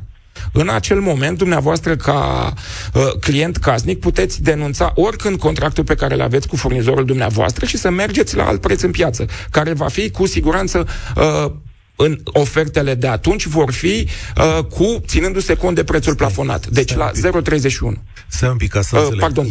[0.52, 2.52] în acel moment, dumneavoastră, ca
[2.94, 7.76] uh, client casnic, puteți denunța oricând contractul pe care îl aveți cu furnizorul dumneavoastră și
[7.76, 11.52] să mergeți la alt preț în piață, care va fi cu siguranță uh,
[11.96, 16.66] în ofertele de atunci vor fi uh, cu, ținându-se cont de prețul stai, plafonat.
[16.66, 17.12] Deci la 0,31.
[18.28, 19.48] Să un pic, ca să uh, Pardon, 0,68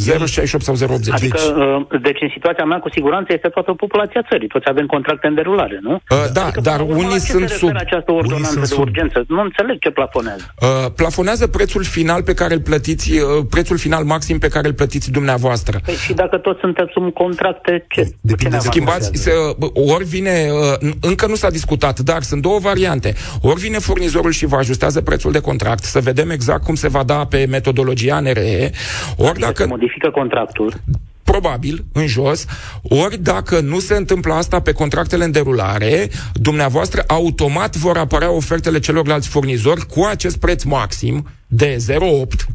[0.60, 0.82] sau 0,80.
[0.88, 1.42] Adică, deci...
[1.42, 4.48] Uh, deci în situația mea, cu siguranță, este toată populația țării.
[4.48, 5.94] Toți avem contracte în derulare, nu?
[5.94, 7.70] Uh, da, adică, dar unii sunt sub...
[7.76, 8.80] această ordonanță de sub...
[8.80, 9.24] urgență?
[9.28, 10.54] Nu înțeleg ce plafonează.
[10.62, 14.74] Uh, plafonează prețul final pe care îl plătiți, uh, prețul final maxim pe care îl
[14.74, 15.80] plătiți dumneavoastră.
[15.86, 18.10] Păi și dacă toți suntem sub contracte, ce?
[18.22, 20.50] Depinde ce Schimbați, se, uh, ori vine,
[20.82, 23.14] uh, încă nu s-a discutat, dar sunt două variante.
[23.42, 27.04] Ori vine furnizorul și vă ajustează prețul de contract, să vedem exact cum se va
[27.04, 28.72] da pe metodologia NRE,
[29.18, 29.62] ori adică dacă...
[29.64, 30.74] Se modifică contractul
[31.40, 32.46] probabil, în jos,
[32.82, 38.80] ori dacă nu se întâmplă asta pe contractele în derulare, dumneavoastră automat vor apărea ofertele
[38.80, 41.98] celorlalți furnizori cu acest preț maxim de 0,8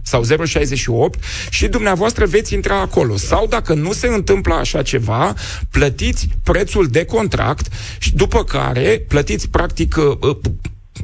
[0.02, 3.16] sau 0,68 și dumneavoastră veți intra acolo.
[3.16, 5.34] Sau dacă nu se întâmplă așa ceva,
[5.70, 7.66] plătiți prețul de contract
[7.98, 10.36] și după care plătiți practic uh,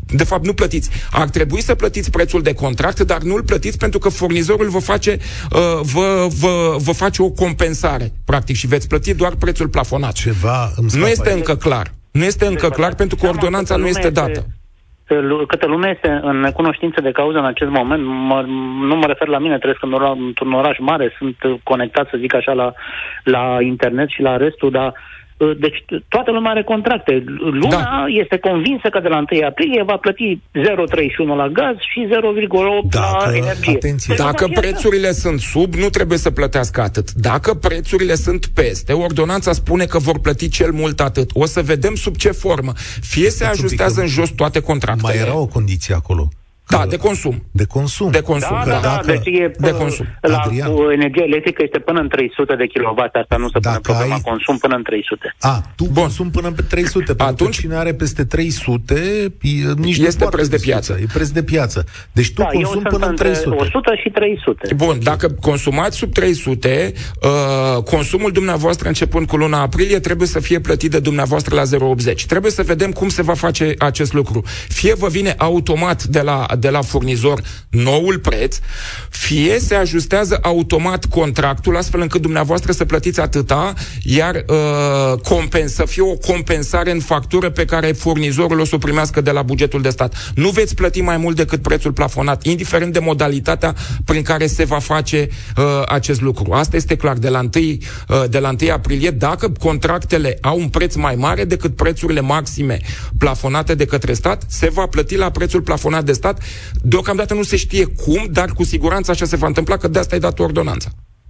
[0.07, 0.91] de fapt nu plătiți.
[1.11, 4.79] Ar trebui să plătiți prețul de contract, dar nu îl plătiți pentru că furnizorul vă
[4.79, 10.13] face, uh, vă, vă, vă face o compensare, practic, și veți plăti doar prețul plafonat.
[10.13, 11.39] Ceva nu este aici.
[11.39, 11.87] încă clar.
[12.11, 14.47] Nu este încă clar pentru că ordonanța nu este dată
[15.47, 18.45] câtă lume este în necunoștință de cauză în acest moment, mă,
[18.81, 22.73] nu mă refer la mine, trăiesc într-un oraș mare, sunt conectat, să zic așa, la,
[23.25, 27.25] la internet și la restul, dar Uh, deci toată lumea are contracte.
[27.39, 28.05] Lumea da.
[28.09, 33.37] este convinsă că de la 1 aprilie va plăti 0,31 la gaz și 0,8 la
[33.37, 33.75] energie.
[33.75, 34.15] Atenție.
[34.15, 35.29] Deci Dacă prețurile asta.
[35.29, 37.13] sunt sub, nu trebuie să plătească atât.
[37.13, 41.31] Dacă prețurile sunt peste, ordonanța spune că vor plăti cel mult atât.
[41.35, 42.73] O să vedem sub ce formă.
[43.01, 45.13] Fie se ajustează în jos toate contractele.
[45.13, 46.29] Mai era o condiție acolo.
[46.69, 47.43] Da, de consum.
[47.51, 48.11] De consum.
[48.11, 48.71] De consum, da.
[48.71, 49.07] da, da, dacă...
[49.07, 50.07] deci e de consum.
[50.21, 50.71] La Adrian.
[50.93, 54.21] energie electrică este până în 300 de kW, asta nu se pune problema, ai...
[54.21, 55.35] consum până în 300.
[55.41, 56.03] A, tu Bun.
[56.03, 59.33] consum până în 300, Atunci cine are peste 300,
[59.77, 60.99] nici este preț de piață.
[61.01, 61.85] E preț de piață.
[62.13, 63.49] Deci tu da, consum până în 300.
[63.49, 64.75] 100 și 300.
[64.75, 70.61] Bun, dacă consumați sub 300, uh, consumul dumneavoastră începând cu luna aprilie trebuie să fie
[70.61, 72.27] plătit de dumneavoastră la 0,80.
[72.27, 74.43] Trebuie să vedem cum se va face acest lucru.
[74.69, 78.59] Fie vă vine automat de la, de la furnizor lor noul preț,
[79.11, 85.85] fie se ajustează automat contractul astfel încât dumneavoastră să plătiți atâta, iar uh, compens, să
[85.85, 89.83] fie o compensare în factură pe care furnizorul o să o primească de la bugetul
[89.83, 90.33] de stat.
[90.35, 94.79] Nu veți plăti mai mult decât prețul plafonat, indiferent de modalitatea prin care se va
[94.79, 96.53] face uh, acest lucru.
[96.53, 97.15] Asta este clar.
[97.17, 101.45] De la 1, uh, de la 1 aprilie, dacă contractele au un preț mai mare
[101.45, 102.79] decât prețurile maxime
[103.19, 106.43] plafonate de către stat, se va plăti la prețul plafonat de stat.
[106.83, 109.99] Deocamdată Deocamdată nu se știe cum, dar cu siguranță așa se va întâmpla, că de
[109.99, 110.89] asta ai dat ordonanța.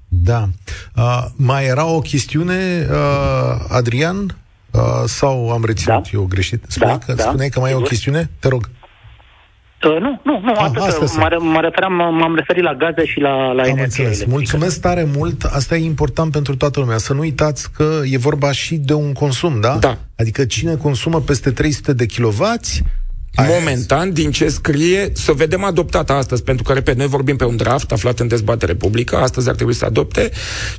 [0.09, 0.49] Da.
[0.97, 4.37] Uh, mai era o chestiune, uh, Adrian?
[4.71, 6.11] Uh, sau am reținut da.
[6.13, 6.65] eu greșit?
[6.69, 7.23] Spuneai, da, că, da.
[7.23, 8.31] spuneai că mai e o chestiune?
[8.39, 8.69] Te rog.
[9.85, 11.17] Uh, nu, nu, nu, ah, atât.
[11.17, 14.25] Mă, mă referam, m-am referit la gaze și la, la energie înțeles.
[14.25, 15.45] Mulțumesc tare mult.
[15.45, 16.97] Asta e important pentru toată lumea.
[16.97, 19.77] Să nu uitați că e vorba și de un consum, da?
[19.77, 19.99] Da.
[20.17, 22.07] Adică cine consumă peste 300 de
[23.37, 27.45] kW Momentan, din ce scrie, să vedem adoptată astăzi, pentru că, repet, noi vorbim pe
[27.45, 30.31] un draft aflat în dezbatere publică, astăzi ar trebui să adopte.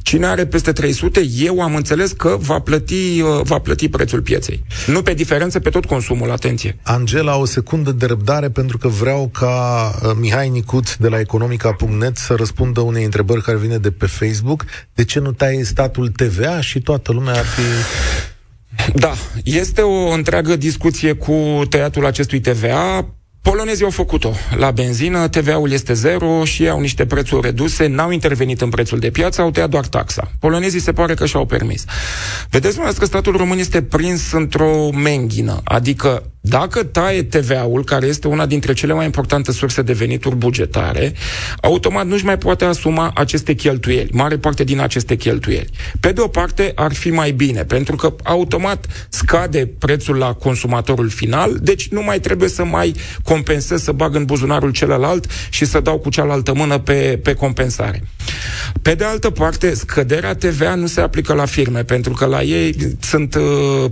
[0.02, 4.63] Cine are peste 300, eu am înțeles că va plăti, uh, va plăti prețul pieței.
[4.86, 6.78] Nu pe diferență, pe tot consumul, atenție.
[6.84, 12.17] Angela, o secundă de răbdare, pentru că vreau ca uh, Mihai Nicut de la economica.net
[12.17, 14.65] să răspundă unei întrebări care vine de pe Facebook.
[14.93, 17.62] De ce nu taie statul TVA și toată lumea ar fi
[18.94, 19.13] da,
[19.44, 23.12] este o întreagă discuție cu tăiatul acestui TVA.
[23.42, 24.32] Polonezii au făcut-o.
[24.58, 29.10] La benzină, TVA-ul este zero și au niște prețuri reduse, n-au intervenit în prețul de
[29.10, 30.32] piață, au tăiat doar taxa.
[30.40, 31.84] Polonezii se pare că și-au permis.
[32.50, 38.46] Vedeți, dumneavoastră, statul român este prins într-o menghină, adică dacă taie TVA-ul, care este una
[38.46, 41.14] dintre cele mai importante surse de venituri bugetare,
[41.62, 45.70] automat nu-și mai poate asuma aceste cheltuieli, mare parte din aceste cheltuieli.
[46.00, 51.10] Pe de o parte, ar fi mai bine, pentru că automat scade prețul la consumatorul
[51.10, 55.80] final, deci nu mai trebuie să mai compensez, să bag în buzunarul celălalt și să
[55.80, 58.04] dau cu cealaltă mână pe, pe compensare.
[58.82, 62.76] Pe de altă parte, scăderea TVA nu se aplică la firme, pentru că la ei
[63.02, 63.42] sunt uh,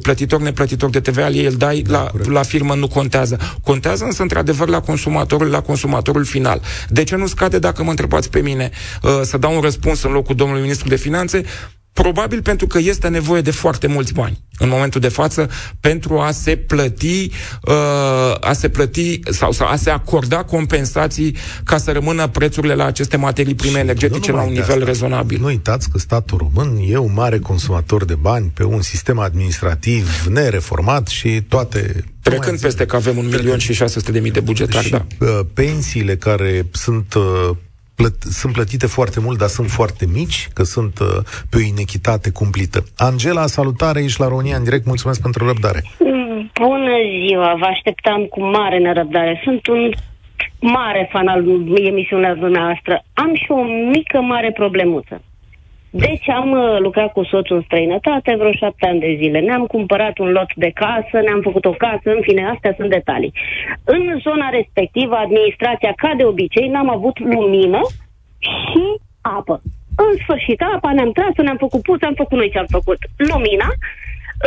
[0.02, 3.38] plătitori, neplătitori de TVA, ei îl dai da, la, la firmă nu contează.
[3.64, 6.62] Contează însă, într-adevăr, la consumatorul, la consumatorul final.
[6.90, 8.70] De ce nu scade, dacă mă întrebați pe mine,
[9.02, 11.44] uh, să dau un răspuns în locul domnului ministru de finanțe?
[12.02, 16.32] Probabil pentru că este nevoie de foarte mulți bani în momentul de față pentru a
[16.32, 17.32] se plăti,
[17.62, 22.86] uh, a se plăti sau, sau a se acorda compensații ca să rămână prețurile la
[22.86, 24.86] aceste materii prime și energetice la un nivel asta.
[24.86, 25.40] rezonabil.
[25.40, 30.26] Nu uitați că statul român e un mare consumator de bani pe un sistem administrativ
[30.30, 34.86] nereformat și toate Trecând peste că avem un milion și 600 de mii de bugetari,
[34.86, 35.06] și, da.
[35.20, 37.50] Uh, pensiile care sunt uh,
[37.96, 41.08] plăt, sunt plătite foarte mult, dar sunt foarte mici, că sunt uh,
[41.50, 42.84] pe o inechitate cumplită.
[42.98, 45.84] Angela, salutare, ești la România în direct, mulțumesc pentru răbdare.
[46.62, 46.96] Bună
[47.28, 49.42] ziua, vă așteptam cu mare nerăbdare.
[49.44, 49.92] Sunt un
[50.60, 51.44] mare fan al
[51.92, 53.04] emisiunea dumneavoastră.
[53.14, 55.22] Am și o mică, mare problemuță.
[55.98, 59.40] Deci am uh, lucrat cu soțul în străinătate vreo șapte ani de zile.
[59.40, 63.34] Ne-am cumpărat un lot de casă, ne-am făcut o casă, în fine, astea sunt detalii.
[63.84, 67.82] În zona respectivă, administrația, ca de obicei, n-am avut lumină
[68.40, 68.84] și
[69.22, 69.62] apă.
[69.98, 72.98] În sfârșit, apa ne-am tras, ne-am făcut pus, am făcut noi ce am făcut.
[73.18, 73.70] Lumina.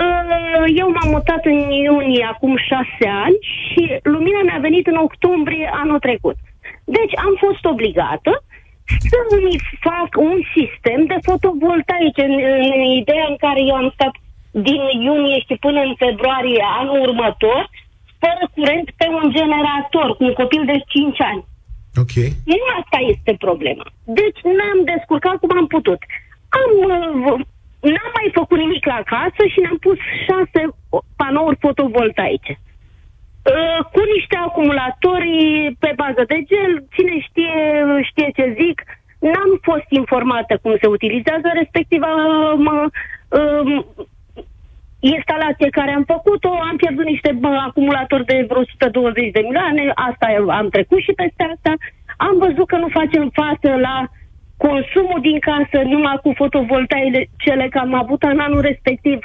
[0.02, 5.70] Uh, eu m-am mutat în iunie acum șase ani și lumina mi-a venit în octombrie
[5.72, 6.36] anul trecut.
[6.84, 8.42] Deci am fost obligată
[9.12, 12.34] să mi fac un sistem de fotovoltaice în,
[12.64, 14.14] în ideea în care eu am stat
[14.50, 17.62] din iunie și până în februarie anul următor,
[18.22, 21.42] fără curent pe un generator, cu un copil de 5 ani.
[22.02, 22.14] Ok.
[22.52, 23.86] Nu asta este problema.
[24.20, 26.00] Deci ne-am descurcat cum am putut.
[26.60, 27.40] Am, uh,
[27.92, 30.60] n-am mai făcut nimic la casă și ne-am pus șase
[31.16, 32.52] panouri fotovoltaice.
[33.42, 35.36] Uh, cu niște acumulatori
[35.78, 37.54] pe bază de gel, cine știe,
[38.02, 38.82] știe ce zic,
[39.18, 42.12] n-am fost informată cum se utilizează respectiva
[42.66, 42.76] mă,
[43.38, 43.86] um,
[45.00, 50.26] instalație care am făcut-o, am pierdut niște bă, acumulatori de vreo 120 de milioane, asta
[50.48, 51.72] am trecut și peste asta.
[52.16, 53.96] Am văzut că nu facem față la
[54.56, 59.18] consumul din casă numai cu fotovoltaicele cele că am avut în anul respectiv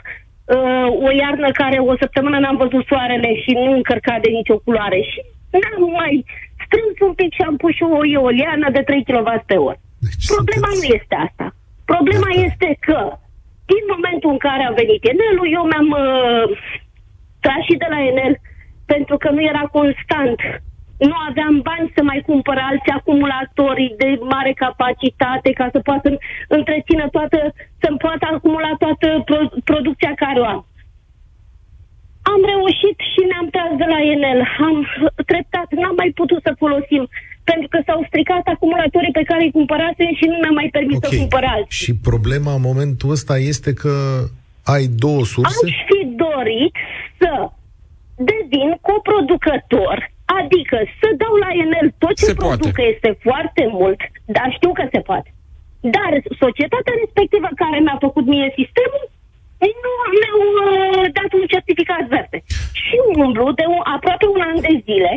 [0.58, 4.99] uh, o iarnă care o săptămână n-am văzut soarele și nu încărca de nicio culoare
[5.10, 5.20] și
[5.62, 6.14] n-am mai
[6.66, 9.80] strâns un pic și am pus și o eoliană de 3 kW pe oră.
[10.06, 10.82] Deci Problema sunteți...
[10.82, 11.45] nu este asta.
[11.93, 12.41] Problema asta.
[12.47, 12.99] este că
[13.72, 16.45] din momentul în care a venit Enelul, eu mi-am uh,
[17.43, 18.34] tras și de la Enel
[18.93, 20.39] pentru că nu era constant
[21.10, 26.08] nu aveam bani să mai cumpăr alți acumulatori de mare capacitate ca să poată
[26.58, 27.38] întrețină toată,
[27.82, 30.62] să-mi poată acumula toată pro- producția care o am.
[32.34, 34.39] Am reușit și ne-am tras de la Enel.
[34.70, 34.78] Am
[35.32, 37.04] treptat, n-am mai putut să folosim
[37.43, 41.10] pentru că s-au stricat acumulatorii pe care îi cumpărasem și nu mi-am mai permis okay.
[41.10, 41.82] să cumpăr alții.
[41.84, 43.95] Și problema în momentul ăsta este că
[44.64, 45.66] ai două surse?
[45.66, 46.74] Aș fi dorit
[47.18, 47.32] să
[48.16, 52.92] devin coproducător Adică să dau la Enel tot ce se producă poate.
[52.94, 55.30] este foarte mult, dar știu că se poate.
[55.96, 56.12] Dar
[56.44, 59.06] societatea respectivă care mi-a făcut mie sistemul
[59.84, 62.40] nu mi-au uh, dat un certificat verde.
[62.84, 65.14] Și umblu de un, aproape un an de zile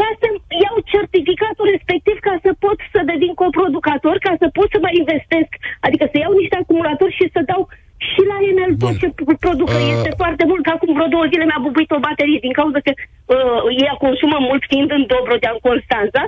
[0.00, 0.28] ca să
[0.64, 5.50] iau certificatul respectiv ca să pot să devin coproducător, ca să pot să mai investesc,
[5.86, 7.62] adică să iau niște acumulatori și să dau
[8.10, 9.08] și la Enel tot ce
[9.46, 9.88] producă uh...
[9.94, 10.64] este foarte mult.
[10.66, 14.62] Acum vreo două zile mi-a bubuit o baterie din cauza că uh, ea consumă mult
[14.70, 16.22] fiind în Dobrogea, în Constanța.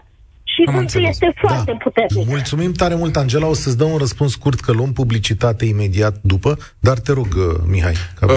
[0.57, 1.77] Și vântul este foarte da.
[1.83, 2.29] puternic.
[2.29, 3.47] Mulțumim tare mult, Angela.
[3.47, 7.57] O să-ți dau un răspuns scurt că luăm publicitate imediat după, dar te rog, uh,
[7.67, 7.93] Mihai.
[8.23, 8.29] Uh,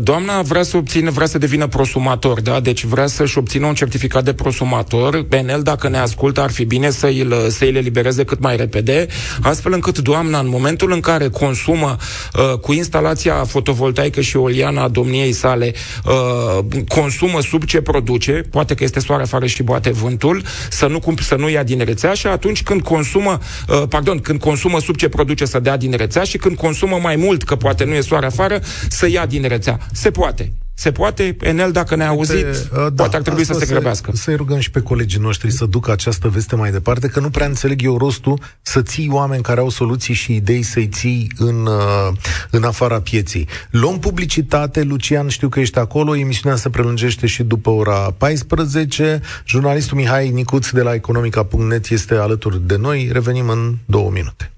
[0.00, 2.60] doamna vrea să obține, vrea să devină prosumator, da?
[2.60, 5.24] Deci vrea să-și obțină un certificat de prosumator.
[5.24, 9.06] PNL, dacă ne ascultă, ar fi bine să-i, să-i elibereze cât mai repede,
[9.42, 11.96] astfel încât doamna, în momentul în care consumă
[12.34, 15.72] uh, cu instalația fotovoltaică și oliană a domniei sale,
[16.04, 21.00] uh, consumă sub ce produce, poate că este soare afară și boate vântul, să nu,
[21.20, 23.38] să nu ia ia din rețea și atunci când consumă,
[23.68, 27.16] uh, pardon, când consumă sub ce produce să dea din rețea și când consumă mai
[27.16, 29.78] mult, că poate nu e soare afară, să ia din rețea.
[29.92, 30.52] Se poate.
[30.80, 34.10] Se poate, Enel, dacă ne-a auzit, uh, da, poate ar trebui să se grăbească.
[34.14, 37.46] Să-i rugăm și pe colegii noștri să ducă această veste mai departe, că nu prea
[37.46, 42.12] înțeleg eu rostul să ții oameni care au soluții și idei să-i ții în, uh,
[42.50, 43.48] în afara pieții.
[43.70, 49.20] Luăm publicitate, Lucian, știu că ești acolo, emisiunea se prelungește și după ora 14.
[49.46, 53.08] Jurnalistul Mihai Nicuț de la economica.net este alături de noi.
[53.12, 54.52] Revenim în două minute.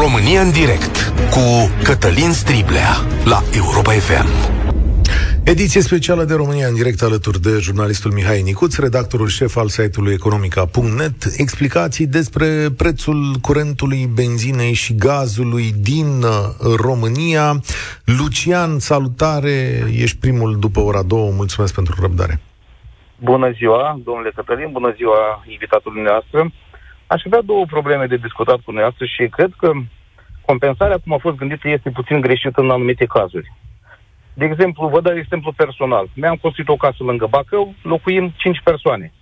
[0.00, 4.57] România în direct cu Cătălin Striblea la Europa FM.
[5.54, 10.12] Ediție specială de România în direct alături de jurnalistul Mihai Nicuț, redactorul șef al site-ului
[10.12, 12.46] economica.net, explicații despre
[12.76, 16.32] prețul curentului, benzinei și gazului din uh,
[16.86, 17.48] România.
[18.18, 19.56] Lucian, salutare,
[20.04, 22.40] ești primul după ora două, mulțumesc pentru răbdare.
[23.18, 26.50] Bună ziua, domnule Cătălin, bună ziua invitatului noastră.
[27.06, 29.70] Aș avea două probleme de discutat cu noastră și cred că
[30.46, 33.52] compensarea, cum a fost gândită, este puțin greșită în anumite cazuri.
[34.40, 36.10] De exemplu, vă dau exemplu personal.
[36.14, 39.12] Mi-am construit o casă lângă Bacău, locuim 5 persoane.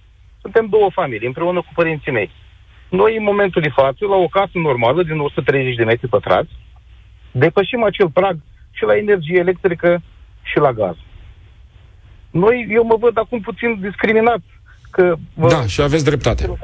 [0.41, 2.31] Suntem două familii, împreună cu părinții mei.
[2.89, 6.51] Noi, în momentul de față, la o casă normală, din 130 de metri pătrați,
[7.31, 8.37] depășim acel prag
[8.71, 10.03] și la energie electrică
[10.43, 10.97] și la gaz.
[12.31, 14.43] Noi, eu mă văd acum puțin discriminat.
[14.91, 16.59] Că, vă, da, și aveți dreptate.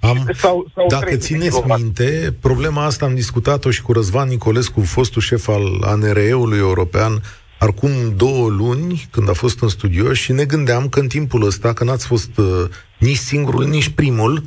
[0.00, 5.22] Am, sau, sau dacă țineți minte, problema asta am discutat-o și cu Răzvan Nicolescu, fostul
[5.22, 7.12] șef al ANRE-ului european,
[7.58, 11.72] acum două luni, când a fost în studio, și ne gândeam că în timpul ăsta,
[11.72, 12.64] că n-ați fost uh,
[12.98, 14.42] nici singurul, nici primul,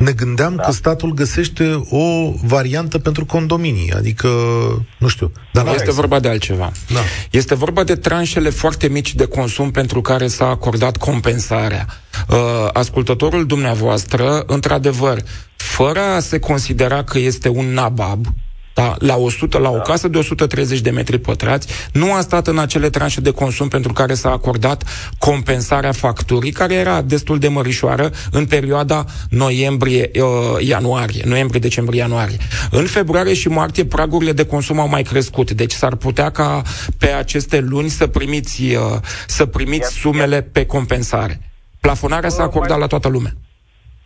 [0.00, 0.62] ne gândeam da.
[0.62, 4.28] că statul găsește o variantă pentru condominii, adică,
[4.98, 5.32] nu știu.
[5.52, 6.72] Dar nu este vorba de altceva.
[6.92, 7.00] Da.
[7.30, 11.86] Este vorba de tranșele foarte mici de consum pentru care s-a acordat compensarea.
[12.28, 12.36] Uh,
[12.72, 15.22] ascultătorul dumneavoastră, într-adevăr,
[15.56, 18.26] fără a se considera că este un nabab,
[18.80, 19.82] da, la 100, la o da.
[19.82, 23.92] casă de 130 de metri pătrați, nu a stat în acele tranșe de consum pentru
[23.92, 24.84] care s-a acordat
[25.18, 32.36] compensarea facturii, care era destul de mărișoară în perioada noiembrie-ianuarie, uh, noiembrie-decembrie-ianuarie.
[32.70, 36.62] În februarie și martie pragurile de consum au mai crescut, deci s-ar putea ca
[36.98, 38.80] pe aceste luni să primiți, uh,
[39.26, 41.40] să primiți sumele pe compensare.
[41.80, 43.34] Plafonarea s-a acordat la toată lumea.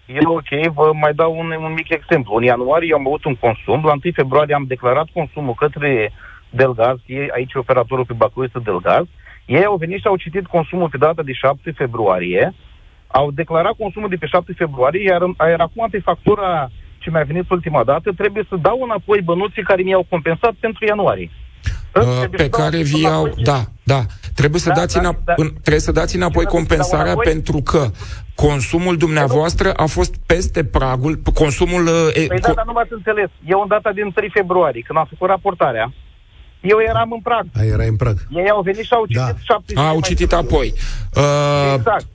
[0.07, 2.35] E ok, vă mai dau un, un mic exemplu.
[2.35, 6.13] În ianuarie am avut un consum, la 1 februarie am declarat consumul către
[6.51, 9.05] Delgaz, ei, aici operatorul pe Bacău este Delgaz,
[9.47, 12.55] ei au venit și au citit consumul pe data de 7 februarie,
[13.07, 17.51] au declarat consumul de pe 7 februarie, iar, iar acum pe factura ce mi-a venit
[17.51, 21.31] ultima dată, trebuie să dau înapoi bănuții care mi-au compensat pentru ianuarie.
[22.01, 23.35] Uh, pe care vi au...
[23.43, 24.01] Da, da.
[24.35, 25.33] Trebuie să, da, dați, da, înap- da.
[25.37, 27.25] În, trebuie să dați înapoi compensarea înapoi?
[27.25, 27.91] pentru că
[28.35, 31.87] consumul dumneavoastră a fost peste pragul, consumul...
[31.87, 33.31] Uh, păi da, dar nu m-ați înțeles.
[33.47, 35.93] Eu în data din 3 februarie, când am făcut raportarea,
[36.61, 37.47] eu eram în prag.
[37.55, 38.17] A, era în prag.
[38.31, 39.35] Ei au venit și au citit da.
[39.41, 40.75] 70 Au citit apoi.
[41.17, 42.07] Uh, exact.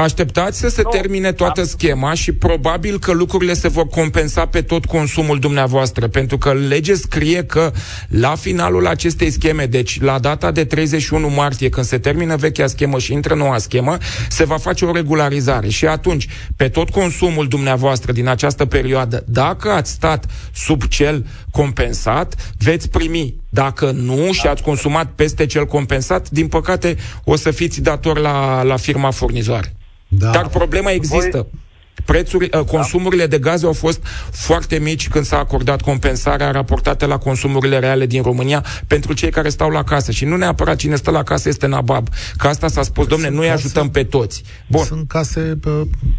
[0.00, 4.62] Așteptați să se no, termine toată schema și probabil că lucrurile se vor compensa pe
[4.62, 7.72] tot consumul dumneavoastră, pentru că lege scrie că
[8.08, 12.98] la finalul acestei scheme, deci la data de 31 martie, când se termină vechea schemă
[12.98, 13.96] și intră noua schemă,
[14.28, 19.70] se va face o regularizare și atunci, pe tot consumul dumneavoastră din această perioadă, dacă
[19.70, 23.34] ați stat sub cel compensat, veți primi.
[23.48, 28.62] Dacă nu și ați consumat peste cel compensat, din păcate o să fiți dator la,
[28.62, 29.72] la firma furnizoare.
[30.08, 30.30] Da.
[30.30, 31.30] Dar problema există.
[31.30, 31.66] Voi...
[32.04, 32.62] Prețuri, da.
[32.62, 38.06] consumurile de gaze au fost foarte mici când s-a acordat compensarea raportată la consumurile reale
[38.06, 40.12] din România pentru cei care stau la casă.
[40.12, 42.08] Și nu neapărat cine stă la casă este nabab.
[42.36, 44.42] Că asta s-a spus, domne, nu-i ajutăm pe toți.
[44.66, 44.84] Bun.
[44.84, 45.58] Sunt case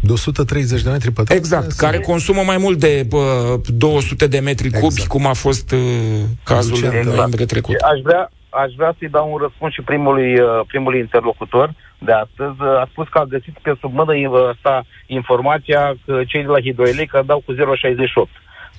[0.02, 1.40] de 130 de metri pătrați.
[1.40, 2.06] Exact, care sunt...
[2.06, 4.84] consumă mai mult de bă, 200 de metri exact.
[4.84, 5.78] cubi, cum a fost uh,
[6.44, 7.04] cazul exact.
[7.04, 7.74] în noiembrie trecut.
[7.74, 12.56] Aș vrea, aș vrea să-i dau un răspuns și primului, uh, primului interlocutor de astăzi.
[12.60, 14.12] Uh, a spus că a găsit pe sub mână
[14.52, 17.58] asta informația că cei de la Hidroelectrica dau cu 0,68.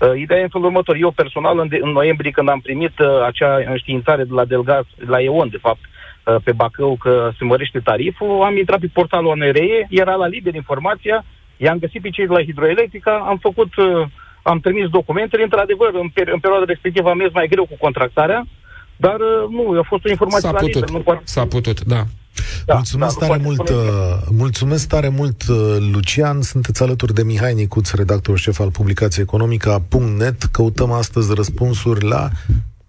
[0.01, 0.95] Uh, ideea e în felul următor.
[0.95, 4.85] Eu personal, în, de, în noiembrie, când am primit uh, acea înștiințare de la Delgaz,
[4.97, 5.79] la EON, de fapt,
[6.25, 10.55] uh, pe Bacău, că se mărește tariful, am intrat pe portalul ANRE, era la liber
[10.55, 11.25] informația,
[11.57, 14.07] i-am găsit pe cei de la Hidroelectrica, am făcut, uh,
[14.41, 18.47] am trimis documentele, într-adevăr, în, per- în perioada respectivă am mers mai greu cu contractarea,
[18.95, 20.89] dar uh, nu, a fost o informație S-a la putut, liber.
[20.89, 21.21] Nu poate...
[21.23, 22.01] S-a putut, da.
[22.65, 23.75] Da, mulțumesc da, tare mult, uh,
[24.31, 25.57] mulțumesc tare mult, uh,
[25.91, 26.41] Lucian.
[26.41, 30.43] Sunteți alături de Mihai Nicuț, redactor șef al publicației economica.net.
[30.43, 32.29] Căutăm astăzi răspunsuri la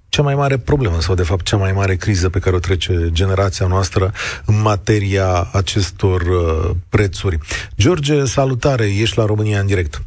[0.08, 3.08] cea mai mare problemă, sau de fapt cea mai mare criză pe care o trece
[3.12, 4.10] generația noastră
[4.46, 7.38] în materia acestor uh, prețuri.
[7.78, 10.02] George, salutare, ești la România în direct.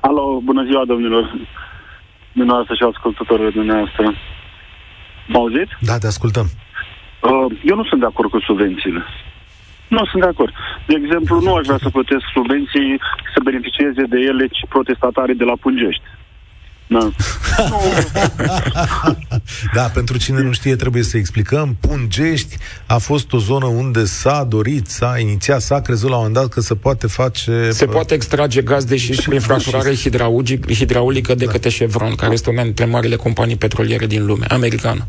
[0.00, 1.48] Alo, bună ziua, domnilor.
[2.32, 4.14] Dumneavoastră și ascultătorii dumneavoastră.
[5.28, 5.72] Mă auziți?
[5.80, 6.44] Da, te ascultăm.
[6.44, 6.63] Uh,
[7.70, 9.02] eu nu sunt de acord cu subvențiile.
[9.88, 10.52] Nu sunt de acord.
[10.86, 13.00] De exemplu, nu aș vrea să plătesc subvenții
[13.34, 16.02] să beneficieze de ele protestatarii de la Pungești.
[16.86, 17.04] Da.
[19.74, 21.76] da, pentru cine nu știe, trebuie să explicăm.
[21.80, 22.56] Pungești
[22.86, 26.48] a fost o zonă unde s-a dorit, s-a inițiat, s-a crezut la un moment dat
[26.48, 27.70] că se poate face...
[27.70, 29.94] Se poate extrage gaz de și prin fracturare
[30.74, 31.50] hidraulică de da.
[31.50, 35.06] către Chevron, care este una dintre marile companii petroliere din lume, americană.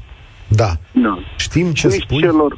[0.47, 0.71] Da.
[0.91, 1.19] da.
[1.37, 2.21] Știm ce și spui?
[2.21, 2.57] Celor,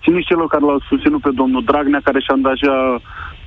[0.00, 3.02] și nici celor care l-au susținut pe domnul Dragnea, care și-a angajat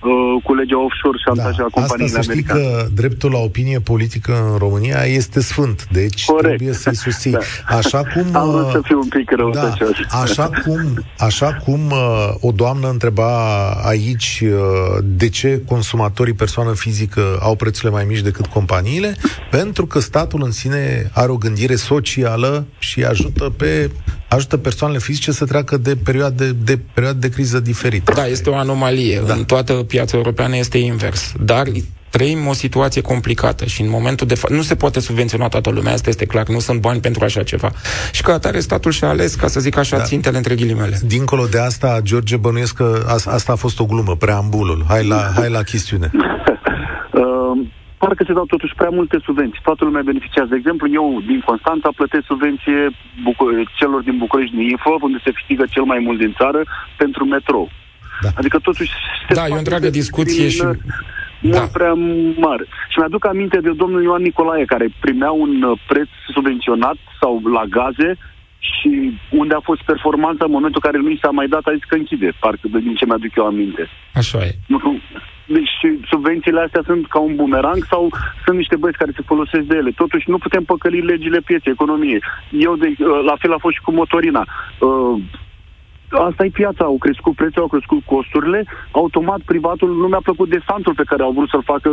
[0.05, 4.49] uh, cu legea offshore și da, companiile asta să știi că dreptul la opinie politică
[4.51, 6.47] în România este sfânt, deci Corect.
[6.47, 7.31] trebuie să-i susții.
[7.31, 7.39] da.
[7.77, 8.35] Așa cum...
[8.35, 9.73] Am uh, să fiu un pic rău da,
[10.21, 13.31] așa cum, așa cum uh, o doamnă întreba
[13.69, 19.15] aici uh, de ce consumatorii persoană fizică au prețurile mai mici decât companiile,
[19.51, 23.91] pentru că statul în sine are o gândire socială și ajută pe
[24.33, 28.11] ajută persoanele fizice să treacă de perioade de, perioade de criză diferite.
[28.15, 29.21] Da, este o anomalie.
[29.25, 29.33] Da.
[29.33, 31.31] În toată piața europeană este invers.
[31.39, 31.67] Dar
[32.09, 35.93] trăim o situație complicată și în momentul de față nu se poate subvenționa toată lumea,
[35.93, 37.71] asta este clar, nu sunt bani pentru așa ceva.
[38.11, 40.03] Și ca atare statul și-a ales, ca să zic așa, da.
[40.03, 40.99] țintele între ghilimele.
[41.05, 44.85] Dincolo de asta, George, bănuiesc că asta a fost o glumă, preambulul.
[44.87, 46.11] Hai la, hai la chestiune.
[48.03, 49.67] pare că se dau totuși prea multe subvenții.
[49.67, 50.49] Toată lumea beneficiază.
[50.49, 52.79] De exemplu, eu din Constanța plătesc subvenție
[53.23, 56.61] Bucu- celor din București din Info, unde se câștigă cel mai mult din țară,
[56.97, 57.69] pentru metrou.
[58.21, 58.29] Da.
[58.39, 58.91] Adică totuși...
[59.27, 60.63] Se da, e o întreagă discuție și...
[61.41, 61.77] Mult da.
[61.77, 61.93] prea
[62.47, 62.65] mare.
[62.91, 67.63] Și mi-aduc aminte de domnul Ioan Nicolae, care primea un uh, preț subvenționat sau la
[67.69, 68.17] gaze
[68.59, 68.91] și
[69.29, 71.83] unde a fost performanța în momentul în care nu i s-a mai dat, a zis
[71.87, 73.89] că închide, parcă de din ce mi-aduc eu aminte.
[74.13, 74.51] Așa e.
[74.67, 74.99] Nu,
[75.45, 75.69] deci
[76.09, 78.09] subvențiile astea sunt ca un bumerang sau
[78.45, 79.91] sunt niște băieți care se folosesc de ele.
[79.91, 82.23] Totuși nu putem păcăli legile pieței, economiei.
[82.51, 84.45] Eu, de, uh, la fel a fost și cu motorina.
[84.79, 85.21] Uh,
[86.09, 90.93] asta e piața, au crescut prețul, au crescut costurile, automat privatul nu mi-a plăcut desantul
[90.93, 91.89] pe care au vrut să-l facă,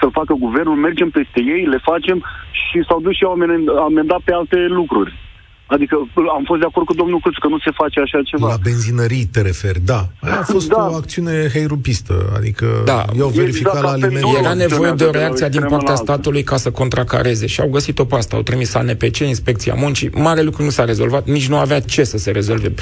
[0.00, 3.36] să-l facă guvernul, mergem peste ei, le facem și s-au dus și au
[3.84, 5.29] amendat pe alte lucruri.
[5.74, 5.94] Adică
[6.36, 8.48] am fost de acord cu domnul Cuț că nu se face așa ceva.
[8.48, 10.08] La benzinării te referi, da.
[10.20, 10.88] Aia a fost da.
[10.90, 13.04] o acțiune heirupistă, adică da.
[13.16, 14.38] eu verificat exact, la alimente.
[14.38, 18.14] Era nevoie de o reacție din partea statului ca să contracareze și au găsit-o pe
[18.16, 18.36] asta.
[18.36, 20.10] Au trimis ANPC, Inspecția Muncii.
[20.14, 22.74] Mare lucru nu s-a rezolvat, nici nu avea ce să se rezolve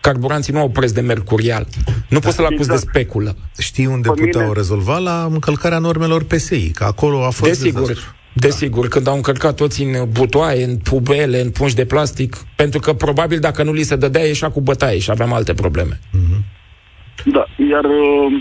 [0.00, 1.66] carburanții nu au preț de mercurial.
[2.08, 2.80] Nu da, poți să-l acuzi exact.
[2.80, 3.36] de speculă.
[3.58, 4.54] Știi unde Pe puteau mine...
[4.54, 4.98] rezolva?
[4.98, 8.14] La încălcarea normelor PSI, că acolo a fost Desigur, dezastru.
[8.40, 8.88] Desigur, da.
[8.88, 13.38] când au încărcat toți în butoaie, în pubele, în pungi de plastic, pentru că probabil
[13.38, 15.94] dacă nu li se dădea, ieșea cu bătaie și aveam alte probleme.
[15.94, 16.42] Mm-hmm.
[17.24, 18.32] Da, iar uh,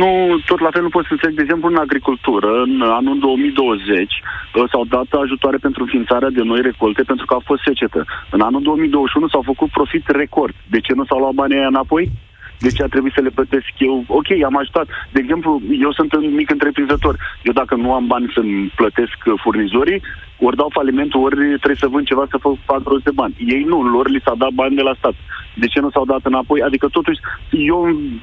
[0.00, 0.10] nu,
[0.46, 4.12] tot la fel nu pot să înțeleg, de exemplu, în agricultură, în anul 2020
[4.54, 8.04] uh, s-au dat ajutoare pentru înființarea de noi recolte pentru că a fost secetă.
[8.30, 10.54] În anul 2021 s-au făcut profit record.
[10.70, 12.10] De ce nu s-au luat banii aia înapoi?
[12.58, 14.04] De ce a trebuit să le plătesc eu?
[14.06, 14.86] Ok, am ajutat.
[15.12, 17.14] De exemplu, eu sunt un mic întreprinzător.
[17.42, 20.02] Eu dacă nu am bani să-mi plătesc furnizorii,
[20.38, 23.34] ori dau falimentul, ori trebuie să vând ceva să fac, fac rost de bani.
[23.38, 25.14] Ei nu, lor li s-a dat bani de la stat.
[25.54, 26.62] De ce nu s-au dat înapoi?
[26.62, 27.78] Adică totuși, eu,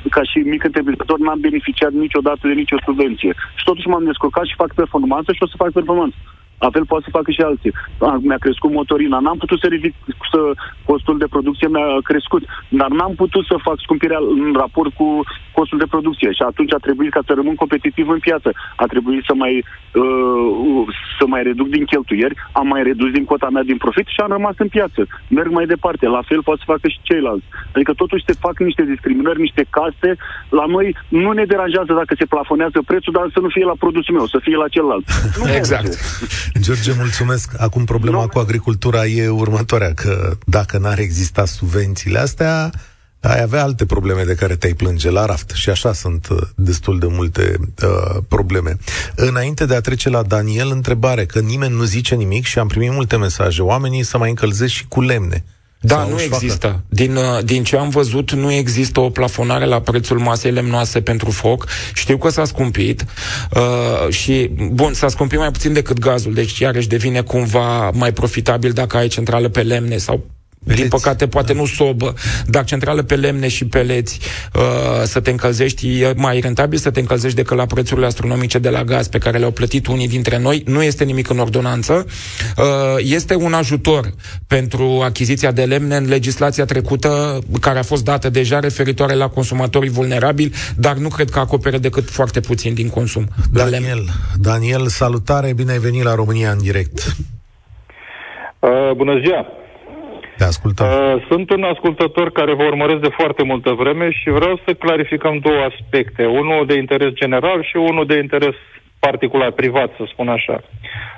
[0.09, 3.33] ca și mic întreprinzător, n-am beneficiat niciodată de nicio subvenție.
[3.55, 6.15] Și totuși m-am descurcat și fac performanță și o să fac performanță.
[6.63, 7.73] La fel poate să facă și alții.
[8.27, 9.93] Mi-a crescut motorina, n-am putut să ridic
[10.31, 10.39] să
[10.85, 15.07] costul de producție mi-a crescut, dar n-am putut să fac scumpirea în raport cu
[15.57, 18.49] costul de producție și atunci a trebuit ca să rămân competitiv în piață.
[18.75, 19.53] A trebuit să mai
[20.01, 20.85] uh,
[21.19, 24.31] să mai reduc din cheltuieri, am mai redus din cota mea din profit și am
[24.37, 25.01] rămas în piață.
[25.27, 27.45] Merg mai departe, la fel poate să facă și ceilalți.
[27.75, 30.09] Adică totuși se fac niște discriminări, niște caste.
[30.49, 34.15] La noi nu ne deranjează dacă se plafonează prețul, dar să nu fie la produsul
[34.15, 35.05] meu, să fie la celălalt.
[35.41, 35.91] Nu exact.
[36.59, 37.51] George, mulțumesc.
[37.57, 38.27] Acum problema nu.
[38.27, 42.71] cu agricultura e următoarea, că dacă n-ar exista subvențiile astea,
[43.19, 45.51] ai avea alte probleme de care te-ai plânge la raft.
[45.53, 48.77] Și așa sunt uh, destul de multe uh, probleme.
[49.15, 52.91] Înainte de a trece la Daniel, întrebare, că nimeni nu zice nimic și am primit
[52.91, 53.61] multe mesaje.
[53.61, 55.43] Oamenii să mai încălzesc și cu lemne.
[55.83, 56.83] Da, nu există.
[56.89, 61.31] Din, uh, din ce am văzut, nu există o plafonare la prețul masei lemnoase pentru
[61.31, 61.67] foc.
[61.93, 63.05] Știu că s-a scumpit
[63.55, 68.71] uh, și, bun, s-a scumpit mai puțin decât gazul, deci iarăși devine cumva mai profitabil
[68.71, 70.40] dacă ai centrală pe lemne sau Peleți.
[70.63, 71.59] Din păcate, poate da.
[71.59, 72.13] nu sobă,
[72.45, 74.19] dar centrală pe lemne și peleți
[74.55, 74.61] uh,
[75.03, 78.83] să te încălzești, e mai rentabil să te încălzești decât la prețurile astronomice de la
[78.83, 80.63] gaz pe care le-au plătit unii dintre noi.
[80.65, 82.05] Nu este nimic în ordonanță.
[82.57, 82.63] Uh,
[82.97, 84.13] este un ajutor
[84.47, 89.89] pentru achiziția de lemne în legislația trecută, care a fost dată deja referitoare la consumatorii
[89.89, 93.27] vulnerabili, dar nu cred că acoperă decât foarte puțin din consum.
[93.51, 94.09] Daniel,
[94.39, 97.15] Daniel, salutare, bine ai venit la România în direct.
[98.59, 99.60] Uh, bună ziua!
[100.41, 100.87] Te ascultăm.
[100.87, 105.37] Uh, sunt un ascultător care vă urmăresc de foarte multă vreme și vreau să clarificăm
[105.37, 106.25] două aspecte.
[106.25, 108.55] Unul de interes general și unul de interes
[108.99, 110.63] particular, privat, să spun așa.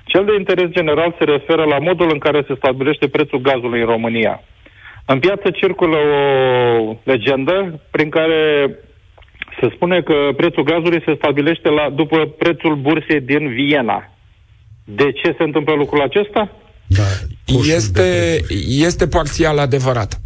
[0.05, 3.85] Cel de interes general se referă la modul în care se stabilește prețul gazului în
[3.85, 4.43] România.
[5.05, 8.69] În piață circulă o legendă prin care
[9.59, 14.09] se spune că prețul gazului se stabilește la, după prețul bursei din Viena.
[14.85, 16.51] De ce se întâmplă lucrul acesta?
[16.95, 17.03] Da,
[17.65, 20.21] este, este parțial adevărat.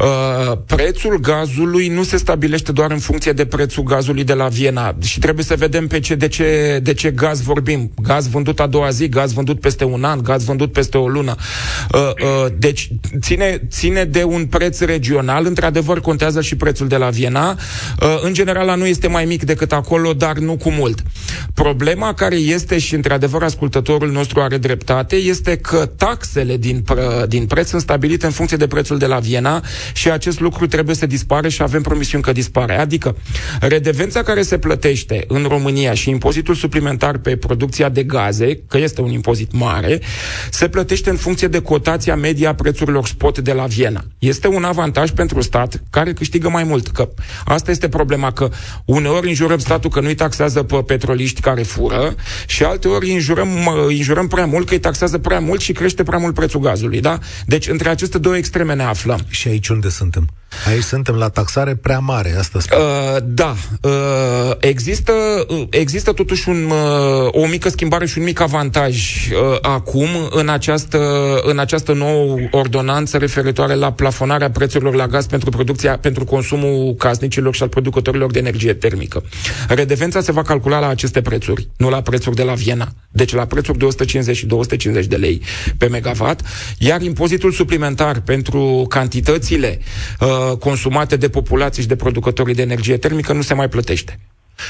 [0.00, 4.94] Uh, prețul gazului nu se stabilește doar în funcție de prețul gazului de la Viena
[5.02, 7.90] și trebuie să vedem pe ce, de, ce, de ce gaz vorbim.
[8.02, 11.34] Gaz vândut a doua zi, gaz vândut peste un an, gaz vândut peste o lună.
[11.94, 12.88] Uh, uh, deci
[13.20, 17.50] ține, ține de un preț regional, într-adevăr contează și prețul de la Viena.
[17.50, 21.02] Uh, în general, la noi este mai mic decât acolo, dar nu cu mult.
[21.54, 27.46] Problema care este și, într-adevăr, ascultătorul nostru are dreptate, este că taxele din, pre- din
[27.46, 29.62] preț sunt stabilite în funcție de prețul de la Viena
[29.92, 32.78] și acest lucru trebuie să dispare și avem promisiuni că dispare.
[32.78, 33.16] Adică,
[33.60, 39.00] redevența care se plătește în România și impozitul suplimentar pe producția de gaze, că este
[39.00, 40.00] un impozit mare,
[40.50, 44.04] se plătește în funcție de cotația media a prețurilor spot de la Viena.
[44.18, 46.88] Este un avantaj pentru stat care câștigă mai mult.
[46.88, 47.08] Că
[47.44, 48.48] asta este problema, că
[48.84, 52.14] uneori înjurăm statul că nu-i taxează pe petroliști care fură
[52.46, 53.48] și alteori înjurăm,
[53.88, 57.00] înjurăm prea mult că îi taxează prea mult și crește prea mult prețul gazului.
[57.00, 57.18] Da?
[57.46, 59.20] Deci între aceste două extreme ne aflăm.
[59.28, 60.26] Și aici unde suntem?
[60.66, 62.82] Aici suntem la taxare prea mare, asta spune.
[62.82, 63.54] Uh, da.
[63.82, 63.92] Uh,
[64.60, 65.12] există,
[65.48, 68.96] uh, există totuși un, uh, o mică schimbare și un mic avantaj
[69.30, 70.98] uh, acum în această,
[71.42, 77.54] în această nouă ordonanță referitoare la plafonarea prețurilor la gaz pentru producția, pentru consumul casnicilor
[77.54, 79.22] și al producătorilor de energie termică.
[79.68, 82.92] Redevența se va calcula la aceste prețuri, nu la prețuri de la Viena.
[83.10, 85.42] Deci la prețuri de 150 și 250 de lei
[85.76, 86.40] pe megawatt,
[86.78, 89.78] iar impozitul suplimentar pentru cantitățile
[90.20, 94.18] uh, consumate de populație și de producătorii de energie termică nu se mai plătește.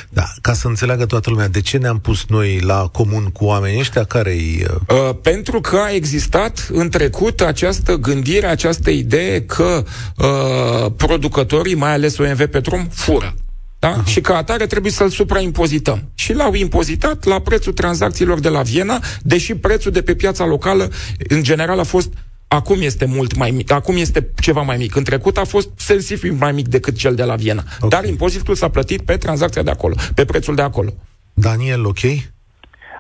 [0.09, 3.79] Da, ca să înțeleagă toată lumea, de ce ne-am pus noi la comun cu oamenii
[3.79, 4.67] ăștia care-i...
[4.89, 4.97] Uh...
[4.97, 9.85] Uh, pentru că a existat în trecut această gândire, această idee că
[10.17, 13.35] uh, producătorii, mai ales OMV Petrom, fură.
[13.79, 14.03] Da?
[14.03, 14.07] Uh-huh.
[14.07, 16.11] Și ca atare trebuie să-l supraimpozităm.
[16.15, 20.91] Și l-au impozitat la prețul tranzacțiilor de la Viena, deși prețul de pe piața locală,
[21.29, 22.13] în general, a fost
[22.59, 24.97] Acum este mult mai mic, acum este ceva mai mic.
[24.97, 27.63] În trecut a fost sensibil mai mic decât cel de la Viena.
[27.81, 27.89] Okay.
[27.95, 30.91] Dar impozitul s-a plătit pe tranzacția de acolo, pe prețul de acolo.
[31.35, 32.05] Daniel, ok?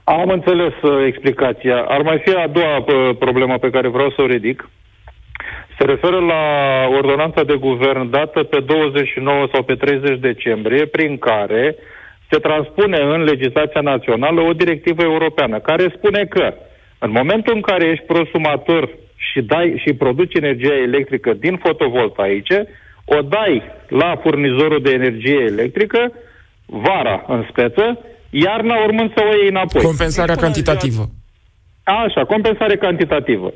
[0.04, 1.78] Am înțeles uh, explicația.
[1.94, 4.68] Ar mai fi a doua uh, problemă pe care vreau să o ridic.
[5.78, 6.42] Se referă la
[6.98, 11.76] ordonanța de guvern dată pe 29 sau pe 30 decembrie, prin care
[12.30, 16.54] se transpune în legislația națională o directivă europeană care spune că
[16.98, 18.88] în momentul în care ești prosumator
[19.30, 22.68] și, dai, și produci energia electrică din fotovoltaice,
[23.04, 26.12] o dai la furnizorul de energie electrică
[26.66, 27.98] vara în speță,
[28.30, 29.82] iarna urmând să o iei înapoi.
[29.82, 31.02] Compensarea deci, cantitativă.
[31.02, 32.00] Ziua...
[32.04, 33.52] Așa, compensare cantitativă.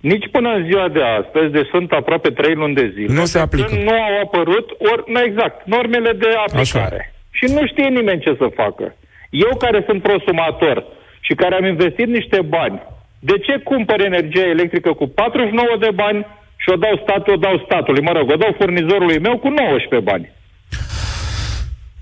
[0.00, 3.38] Nici până în ziua de astăzi, de sunt aproape trei luni de zile, nu se
[3.38, 3.74] aplică.
[3.74, 6.96] Nu au apărut, ori, nu exact, normele de aplicare.
[6.96, 7.10] Așa.
[7.30, 8.94] Și nu știe nimeni ce să facă.
[9.30, 10.84] Eu care sunt prosumator
[11.20, 12.82] și care am investit niște bani
[13.18, 17.62] de ce cumpăr energia electrică cu 49 de bani și o dau statul, o dau
[17.64, 18.02] statului?
[18.02, 20.36] Mă rog, o dau furnizorului meu cu 19 bani.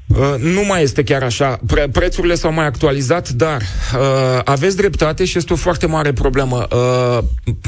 [0.07, 1.59] Uh, nu mai este chiar așa.
[1.67, 6.67] Pre- prețurile s-au mai actualizat, dar uh, aveți dreptate și este o foarte mare problemă.
[6.73, 7.19] Uh,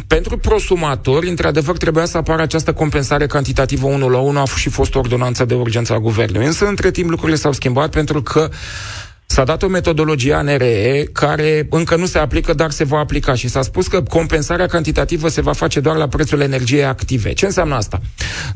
[0.06, 4.94] pentru prosumatori, într-adevăr, trebuia să apară această compensare cantitativă 1 la 1, a și fost
[4.94, 6.46] ordonanța de urgență a guvernului.
[6.46, 8.48] Însă, între timp, lucrurile s-au schimbat pentru că
[9.30, 13.48] S-a dat o metodologie ANRE care încă nu se aplică, dar se va aplica și
[13.48, 17.32] s-a spus că compensarea cantitativă se va face doar la prețul energiei active.
[17.32, 18.00] Ce înseamnă asta?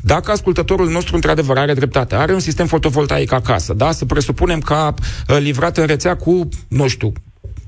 [0.01, 3.91] Dacă ascultătorul nostru într-adevăr are dreptate, are un sistem fotovoltaic acasă, da?
[3.91, 4.93] Să presupunem că a
[5.37, 7.13] livrat în rețea cu, nu știu,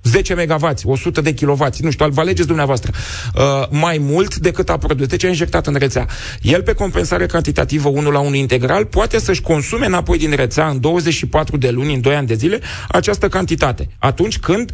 [0.05, 2.91] 10 MW, 100 de kW, nu știu, vă alegeți dumneavoastră,
[3.35, 5.07] uh, mai mult decât a produs.
[5.07, 6.07] Deci a injectat în rețea.
[6.41, 10.79] El, pe compensare cantitativă 1 la 1 integral, poate să-și consume înapoi din rețea în
[10.79, 13.87] 24 de luni, în 2 ani de zile, această cantitate.
[13.99, 14.71] Atunci când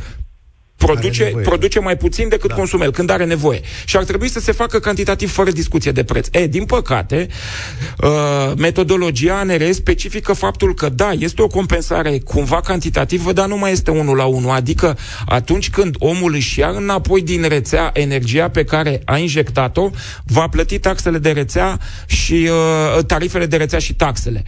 [0.85, 2.55] produce, produce mai puțin decât da.
[2.55, 3.61] consumă el, când are nevoie.
[3.85, 6.27] Și ar trebui să se facă cantitativ fără discuție de preț.
[6.31, 7.27] E, din păcate,
[7.97, 8.09] uh,
[8.57, 13.91] metodologia ANR specifică faptul că, da, este o compensare cumva cantitativă, dar nu mai este
[13.91, 14.49] unul la unul.
[14.49, 19.89] Adică atunci când omul își ia înapoi din rețea energia pe care a injectat-o,
[20.25, 24.43] va plăti taxele de rețea și uh, tarifele de rețea și taxele.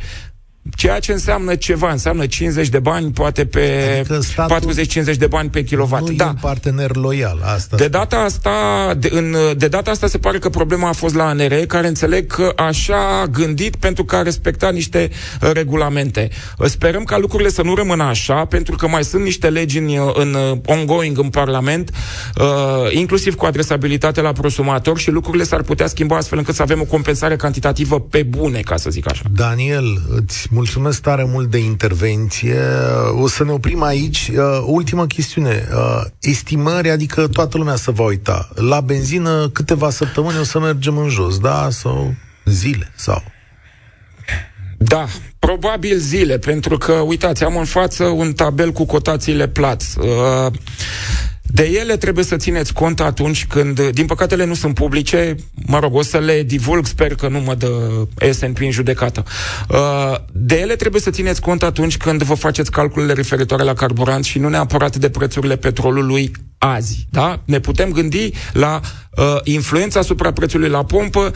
[0.76, 5.64] Ceea ce înseamnă ceva, înseamnă 50 de bani, poate pe adică 40-50 de bani pe
[5.64, 6.10] kilowatt.
[6.10, 6.26] Nu da.
[6.26, 7.76] e un partener loial, asta.
[7.76, 8.52] De data asta,
[8.98, 12.28] de, în, de data asta se pare că problema a fost la ANR, care înțeleg
[12.28, 15.10] că așa a gândit pentru că a respectat niște
[15.42, 16.30] uh, regulamente.
[16.66, 20.34] Sperăm ca lucrurile să nu rămână așa, pentru că mai sunt niște legi în, în
[20.34, 21.92] uh, ongoing în Parlament,
[22.38, 22.46] uh,
[22.92, 26.86] inclusiv cu adresabilitate la prosumator și lucrurile s-ar putea schimba astfel încât să avem o
[26.86, 29.24] compensare cantitativă pe bune, ca să zic așa.
[29.32, 32.60] Daniel, îți mulțumesc tare mult de intervenție.
[33.22, 34.32] O să ne oprim aici.
[34.36, 35.68] Uh, ultima chestiune.
[35.74, 38.50] Uh, estimări, adică toată lumea să va uita.
[38.56, 41.68] La benzină câteva săptămâni o să mergem în jos, da?
[41.72, 42.14] Sau...
[42.46, 43.24] Zile sau?
[44.78, 45.06] Da,
[45.40, 50.00] probabil zile, pentru că, uitați, am în față un tabel cu cotațiile plați.
[50.00, 50.52] Uh,
[51.54, 55.36] de ele trebuie să țineți cont atunci când, din păcate, ele nu sunt publice,
[55.66, 57.72] mă rog, o să le divulg, sper că nu mă dă
[58.32, 59.24] SNP în judecată.
[59.70, 64.24] Uh, de ele trebuie să țineți cont atunci când vă faceți calculele referitoare la carburant
[64.24, 67.08] și nu neapărat de prețurile petrolului azi.
[67.10, 67.42] Da?
[67.46, 68.80] Ne putem gândi la
[69.18, 71.32] uh, influența asupra prețului la pompă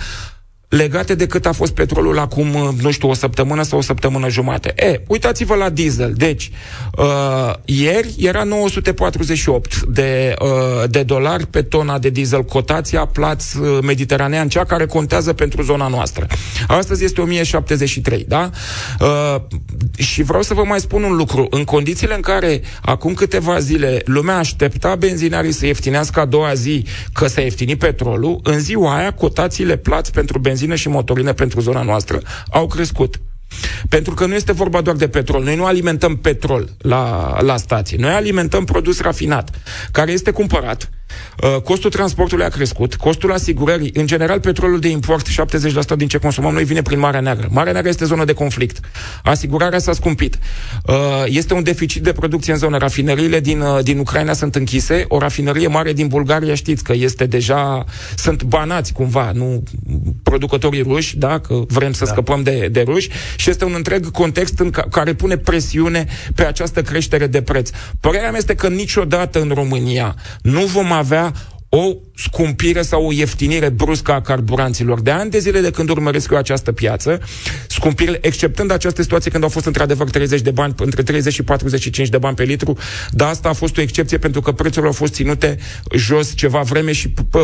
[0.69, 4.29] legate de cât a fost petrolul acum, uh, nu știu, o săptămână sau o săptămână
[4.29, 4.73] jumate.
[4.75, 6.13] E, uitați-vă la diesel.
[6.13, 6.51] Deci,
[6.97, 13.79] uh, ieri era 948 de, uh, de dolari pe tona de diesel, cotația plaț uh,
[13.81, 16.27] mediteranean, cea care contează pentru zona noastră.
[16.67, 18.49] Astăzi este 1073, da?
[18.99, 19.41] Uh,
[19.97, 21.47] și vreau să vă mai spun un lucru.
[21.49, 26.85] În condițiile în care acum câteva zile lumea aștepta benzinarii să ieftinească a doua zi
[27.13, 31.59] că s-a ieftinit petrolul, în ziua aia cotațiile plați pentru benzină benzină și motorină pentru
[31.59, 33.19] zona noastră au crescut.
[33.89, 35.43] Pentru că nu este vorba doar de petrol.
[35.43, 37.97] Noi nu alimentăm petrol la, la stație.
[37.97, 39.49] Noi alimentăm produs rafinat,
[39.91, 40.96] care este cumpărat Uh,
[41.63, 46.53] costul transportului a crescut, costul asigurării, în general petrolul de import, 70% din ce consumăm
[46.53, 47.47] noi vine prin Marea Neagră.
[47.51, 48.79] Marea Neagră este zonă de conflict.
[49.23, 50.39] Asigurarea s-a scumpit.
[50.85, 50.95] Uh,
[51.25, 52.77] este un deficit de producție în zonă.
[52.77, 55.05] Rafinăriile din, uh, din Ucraina sunt închise.
[55.07, 57.85] O rafinărie mare din Bulgaria știți că este deja,
[58.15, 59.63] sunt banați cumva, nu
[60.23, 62.11] producătorii ruși, da, că vrem să da.
[62.11, 66.45] scăpăm de, de ruși și este un întreg context în ca, care pune presiune pe
[66.45, 67.69] această creștere de preț.
[67.99, 71.31] Părerea mea este că niciodată în România nu vom avea
[71.69, 75.01] o scumpire sau o ieftinire bruscă a carburanților.
[75.01, 77.21] De ani de zile de când urmăresc eu această piață,
[77.67, 82.09] scumpirile, exceptând această situație când au fost într-adevăr 30 de bani, între 30 și 45
[82.09, 82.77] de bani pe litru,
[83.11, 85.57] dar asta a fost o excepție pentru că prețurile au fost ținute
[85.95, 87.41] jos ceva vreme și uh,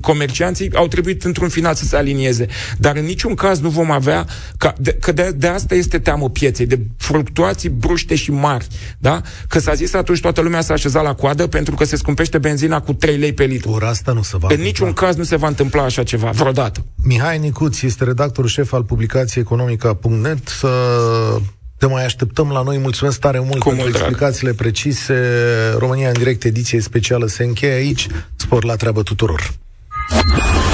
[0.00, 2.46] comercianții au trebuit într-un final să se alinieze.
[2.78, 4.26] Dar în niciun caz nu vom avea,
[4.58, 8.66] ca, de, că de, de asta este teamă pieței, de fluctuații bruște și mari.
[8.98, 9.20] Da?
[9.48, 12.80] Că s-a zis atunci toată lumea s-a așezat la coadă pentru că se scumpește benzina
[12.80, 13.59] cu 3 lei pe litru.
[13.64, 14.64] Ori asta nu se va În întâmpla.
[14.66, 16.84] niciun caz nu se va întâmpla așa ceva, vreodată.
[17.04, 20.48] Mihai Nicuț este redactor șef al publicației economica.net.
[20.48, 20.68] Să
[21.78, 22.78] te mai așteptăm la noi.
[22.78, 24.60] Mulțumesc tare mult Cu pentru mult explicațiile drag.
[24.62, 25.14] precise.
[25.78, 28.06] România în direct, ediție specială se încheie aici.
[28.36, 29.50] Spor la treabă tuturor.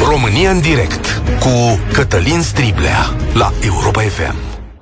[0.09, 4.56] România în direct cu Cătălin Striblea la Europa FM.